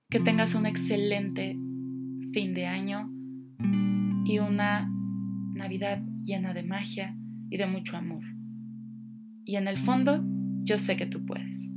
que 0.08 0.20
tengas 0.20 0.54
un 0.54 0.66
excelente 0.66 1.56
fin 2.32 2.54
de 2.54 2.66
año 2.66 3.10
y 4.24 4.38
una 4.38 4.90
Navidad 5.54 6.02
llena 6.22 6.54
de 6.54 6.62
magia 6.62 7.16
y 7.50 7.56
de 7.56 7.66
mucho 7.66 7.96
amor. 7.96 8.24
Y 9.44 9.56
en 9.56 9.68
el 9.68 9.78
fondo, 9.78 10.24
yo 10.64 10.78
sé 10.78 10.96
que 10.96 11.06
tú 11.06 11.24
puedes. 11.26 11.68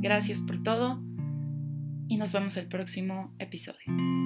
Gracias 0.00 0.40
por 0.40 0.62
todo 0.62 1.02
y 2.08 2.16
nos 2.16 2.32
vemos 2.32 2.56
el 2.56 2.66
próximo 2.66 3.34
episodio. 3.38 4.21